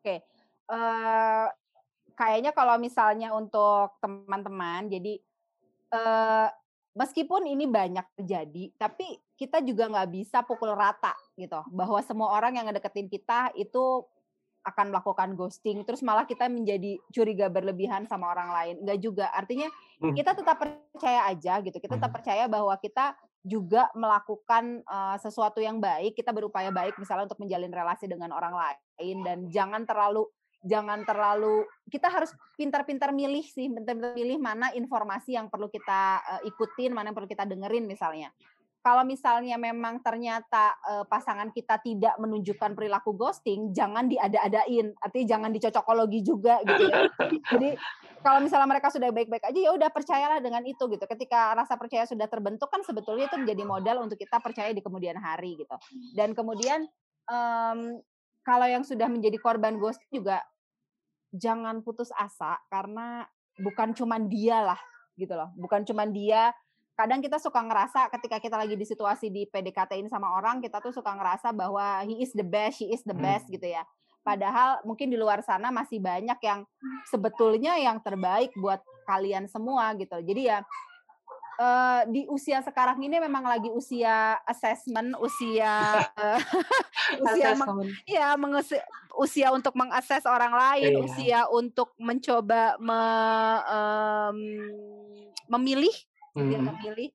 [0.00, 0.18] Okay.
[0.64, 1.48] Uh, eh,
[2.14, 5.18] kayaknya kalau misalnya untuk teman-teman, jadi
[5.94, 6.48] uh,
[6.94, 12.58] meskipun ini banyak terjadi, tapi kita juga nggak bisa pukul rata gitu, bahwa semua orang
[12.58, 14.06] yang ngedeketin kita itu
[14.64, 18.74] akan melakukan ghosting, terus malah kita menjadi curiga berlebihan sama orang lain.
[18.80, 19.26] Enggak juga.
[19.36, 19.68] Artinya
[20.00, 20.16] hmm.
[20.16, 21.76] kita tetap percaya aja gitu.
[21.76, 22.16] Kita tetap hmm.
[22.16, 23.12] percaya bahwa kita
[23.44, 28.56] juga melakukan uh, sesuatu yang baik, kita berupaya baik misalnya untuk menjalin relasi dengan orang
[28.56, 30.24] lain dan jangan terlalu
[30.64, 36.40] jangan terlalu kita harus pintar-pintar milih sih, pintar-pintar milih mana informasi yang perlu kita uh,
[36.48, 38.32] ikutin, mana yang perlu kita dengerin misalnya.
[38.84, 45.50] Kalau misalnya memang ternyata uh, pasangan kita tidak menunjukkan perilaku ghosting, jangan diada-adain, artinya jangan
[45.56, 47.08] dicocokologi juga gitu ya.
[47.56, 47.80] Jadi
[48.20, 51.00] kalau misalnya mereka sudah baik-baik aja ya udah percayalah dengan itu gitu.
[51.00, 55.16] Ketika rasa percaya sudah terbentuk kan sebetulnya itu menjadi modal untuk kita percaya di kemudian
[55.16, 55.76] hari gitu.
[56.12, 56.84] Dan kemudian
[57.24, 58.04] um,
[58.44, 60.44] kalau yang sudah menjadi korban ghosting juga
[61.34, 63.26] jangan putus asa karena
[63.58, 64.80] bukan cuman dia lah
[65.18, 65.50] gitu loh.
[65.58, 66.54] Bukan cuman dia.
[66.94, 70.78] Kadang kita suka ngerasa ketika kita lagi di situasi di PDKT ini sama orang, kita
[70.78, 73.58] tuh suka ngerasa bahwa he is the best, she is the best hmm.
[73.58, 73.82] gitu ya.
[74.22, 76.62] Padahal mungkin di luar sana masih banyak yang
[77.10, 78.78] sebetulnya yang terbaik buat
[79.10, 80.22] kalian semua gitu.
[80.22, 80.62] Jadi ya
[81.58, 86.40] uh, di usia sekarang ini memang lagi usia assessment, usia uh,
[87.30, 88.78] usia meng, ya mengusi,
[89.18, 91.04] usia untuk mengakses orang lain, yeah.
[91.04, 93.00] usia untuk mencoba me,
[93.68, 94.38] um,
[95.50, 95.94] memilih,
[96.34, 96.62] hmm.
[96.62, 97.10] memilih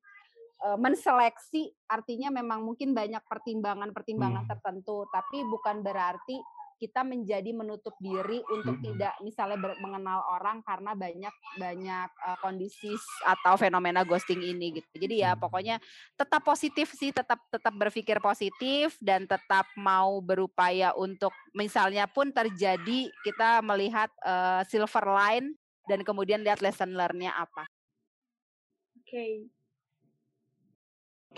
[0.64, 4.52] uh, menseleksi artinya memang mungkin banyak pertimbangan-pertimbangan hmm.
[4.52, 6.40] tertentu, tapi bukan berarti
[6.80, 8.86] kita menjadi menutup diri untuk hmm.
[8.88, 12.95] tidak misalnya ber, mengenal orang karena banyak banyak uh, kondisi
[13.27, 14.88] atau fenomena ghosting ini gitu.
[14.95, 15.84] Jadi ya pokoknya
[16.15, 23.11] tetap positif sih, tetap tetap berpikir positif dan tetap mau berupaya untuk misalnya pun terjadi
[23.27, 25.59] kita melihat uh, silver line
[25.91, 27.67] dan kemudian lihat lesson learn-nya apa.
[29.03, 29.11] Oke.
[29.11, 29.59] Okay.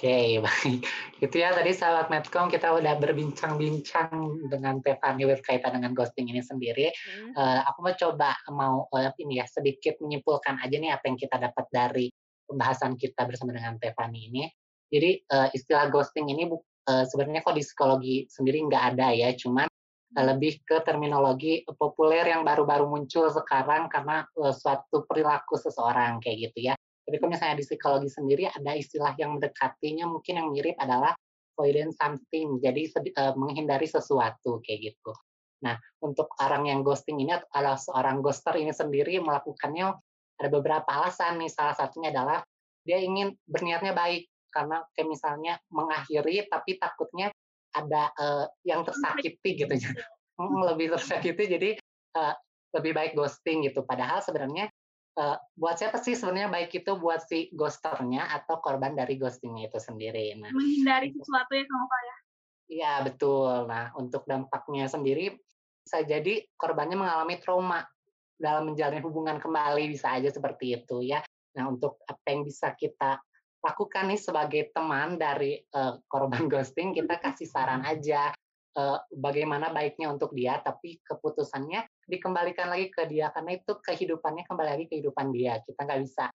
[0.02, 0.82] Oke, baik.
[1.22, 6.90] Itu ya tadi sahabat Medcom kita udah berbincang-bincang dengan Tevani berkaitan dengan ghosting ini sendiri.
[6.90, 7.38] Hmm.
[7.38, 11.38] Uh, aku mau coba mau uh, ini ya sedikit menyimpulkan aja nih apa yang kita
[11.38, 12.10] dapat dari
[12.50, 14.50] pembahasan kita bersama dengan Tevani ini.
[14.90, 19.70] Jadi uh, istilah ghosting ini uh, sebenarnya kok di psikologi sendiri nggak ada ya, cuman
[20.18, 26.50] uh, lebih ke terminologi populer yang baru-baru muncul sekarang karena uh, suatu perilaku seseorang kayak
[26.50, 26.76] gitu ya.
[27.02, 31.18] Tapi kalau misalnya di psikologi sendiri ada istilah yang mendekatinya mungkin yang mirip adalah
[31.58, 35.12] avoidance something, jadi uh, menghindari sesuatu kayak gitu.
[35.62, 39.94] Nah, untuk orang yang ghosting ini atau seorang ghoster ini sendiri melakukannya
[40.42, 41.54] ada beberapa alasan nih.
[41.54, 42.42] Salah satunya adalah
[42.82, 47.30] dia ingin berniatnya baik karena kayak misalnya mengakhiri tapi takutnya
[47.72, 49.92] ada uh, yang tersakiti gitu ya.
[50.74, 51.70] lebih tersakiti jadi
[52.18, 52.34] uh,
[52.74, 53.86] lebih baik ghosting gitu.
[53.86, 54.66] Padahal sebenarnya
[55.18, 59.80] uh, buat siapa sih sebenarnya baik itu buat si ghosternya atau korban dari ghostingnya itu
[59.82, 60.38] sendiri.
[60.40, 62.16] Nah, menghindari sesuatu ya Pak ya.
[62.72, 63.68] Iya betul.
[63.68, 65.36] Nah untuk dampaknya sendiri
[65.82, 67.84] bisa jadi korbannya mengalami trauma
[68.40, 71.20] dalam menjalin hubungan kembali bisa aja seperti itu ya.
[71.60, 73.20] Nah untuk apa yang bisa kita
[73.62, 78.32] lakukan nih sebagai teman dari uh, korban ghosting kita kasih saran aja
[78.78, 84.70] uh, bagaimana baiknya untuk dia tapi keputusannya dikembalikan lagi ke dia karena itu kehidupannya kembali
[84.78, 85.60] lagi kehidupan dia.
[85.64, 86.32] Kita nggak bisa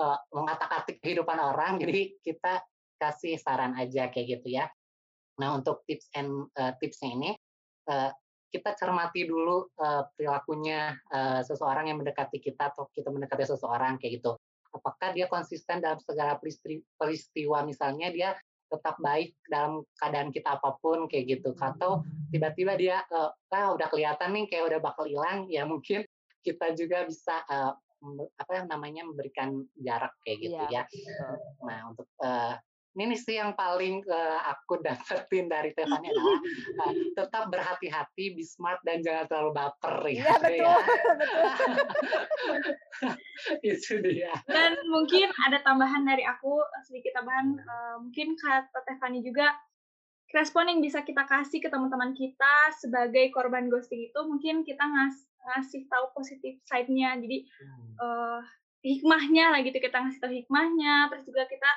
[0.00, 2.62] uh, mengatak-atik kehidupan orang jadi kita
[2.96, 4.66] kasih saran aja kayak gitu ya.
[5.36, 7.30] Nah untuk tips and uh, tipsnya ini
[7.92, 8.10] uh,
[8.48, 14.22] kita cermati dulu uh, perilakunya uh, seseorang yang mendekati kita atau kita mendekati seseorang kayak
[14.22, 14.32] gitu.
[14.72, 17.64] Apakah dia konsisten dalam segala peristiwa?
[17.64, 18.30] Misalnya dia
[18.66, 22.02] tetap baik dalam keadaan kita apa pun kayak gitu atau
[22.34, 26.02] tiba-tiba dia uh, ah udah kelihatan nih kayak udah bakal hilang ya mungkin
[26.42, 27.74] kita juga bisa uh,
[28.36, 31.32] apa yang namanya memberikan jarak kayak gitu iya, ya.
[31.64, 32.54] Nah untuk uh,
[32.96, 36.40] ini sih yang paling uh, aku dapetin dari Tiffany adalah
[36.88, 40.24] uh, tetap berhati-hati, be smart dan jangan terlalu baper ya.
[40.24, 40.74] Iya betul.
[42.96, 43.12] Ya.
[43.76, 44.32] Itu dia.
[44.48, 49.52] Dan mungkin ada tambahan dari aku sedikit tambahan uh, mungkin kata Tiffany juga
[50.32, 55.28] respon yang bisa kita kasih ke teman-teman kita sebagai korban ghosting itu mungkin kita ngas
[55.44, 57.20] ngasih tahu positif side-nya.
[57.20, 57.92] Jadi hmm.
[58.00, 58.40] uh,
[58.86, 61.70] hikmahnya lah gitu kita ngasih tahu hikmahnya terus juga kita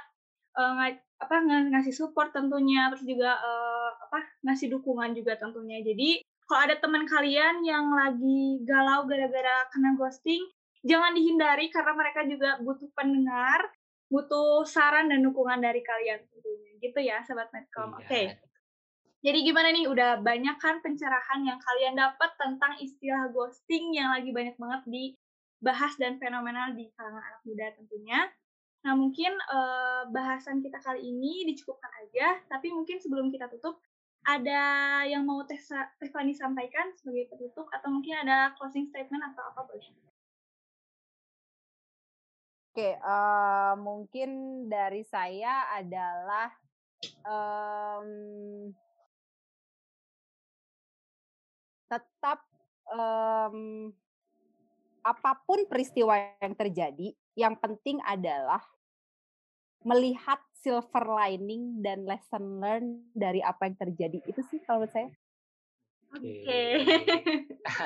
[0.55, 0.75] uh,
[1.19, 1.35] apa
[1.75, 5.83] ngasih support tentunya terus juga uh, apa ngasih dukungan juga tentunya.
[5.83, 10.41] Jadi kalau ada teman kalian yang lagi galau gara-gara kena ghosting
[10.81, 13.67] jangan dihindari karena mereka juga butuh pendengar
[14.09, 16.71] butuh saran dan dukungan dari kalian tentunya.
[16.81, 17.93] Gitu ya sobat Medcom.
[17.93, 17.99] Iya.
[17.99, 18.07] oke.
[18.07, 18.25] Okay.
[19.19, 19.85] jadi gimana nih?
[19.91, 25.93] Udah banyak kan pencerahan yang kalian dapat tentang istilah ghosting yang lagi banyak banget dibahas
[25.99, 28.19] dan fenomenal di kalangan anak muda tentunya
[28.79, 33.83] Nah, mungkin uh, bahasan kita kali ini dicukupkan aja, tapi mungkin sebelum kita tutup,
[34.23, 39.91] ada yang mau Tiffany sampaikan sebagai penutup, atau mungkin ada closing statement atau apa boleh?
[42.69, 44.29] Oke, uh, mungkin
[44.71, 46.47] dari saya adalah
[47.27, 48.71] um,
[51.91, 52.39] tetap
[52.87, 53.89] um,
[55.03, 58.61] apa pun peristiwa yang terjadi, yang penting adalah
[59.83, 64.19] melihat silver lining dan lesson learn dari apa yang terjadi.
[64.27, 65.09] Itu sih kalau menurut saya.
[66.09, 66.41] Oke.
[66.41, 66.73] Okay.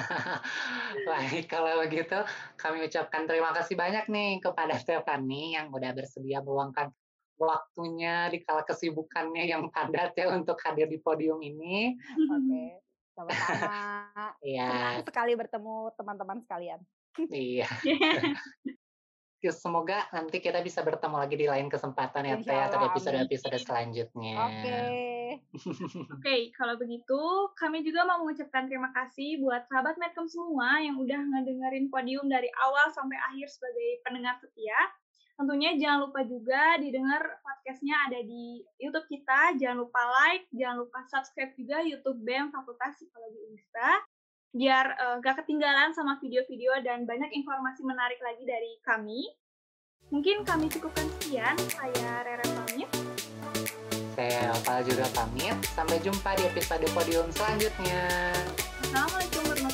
[1.10, 2.24] Baik, kalau begitu
[2.56, 6.90] kami ucapkan terima kasih banyak nih kepada Stefani yang udah bersedia meluangkan
[7.36, 12.00] waktunya di kala kesibukannya yang padat ya untuk hadir di podium ini.
[12.32, 12.80] Oke,
[13.12, 14.32] sama-sama.
[14.40, 14.68] Iya.
[14.72, 16.80] Senang sekali bertemu teman-teman sekalian.
[17.28, 17.68] Iya.
[19.52, 24.36] Semoga nanti kita bisa bertemu lagi di lain kesempatan ya, Teh, atau episode-episode selanjutnya.
[24.40, 24.62] Oke.
[24.62, 25.14] Okay.
[25.58, 27.20] Oke, okay, kalau begitu
[27.58, 32.48] kami juga mau mengucapkan terima kasih buat sahabat Medcom semua yang udah ngedengerin podium dari
[32.64, 34.78] awal sampai akhir sebagai pendengar setia.
[35.34, 39.58] Tentunya jangan lupa juga didengar podcastnya ada di YouTube kita.
[39.58, 43.90] Jangan lupa like, jangan lupa subscribe juga YouTube BEM Fakultas Psikologi Unista.
[44.54, 49.26] Biar uh, gak ketinggalan sama video-video dan banyak informasi menarik lagi dari kami.
[50.14, 51.58] Mungkin kami cukupkan sekian.
[51.74, 52.86] Saya Rere pamit.
[54.14, 55.58] Saya Alfa juga pamit.
[55.74, 58.06] Sampai jumpa di episode podium selanjutnya.
[58.86, 59.73] Assalamualaikum warahmatullahi wabarakatuh.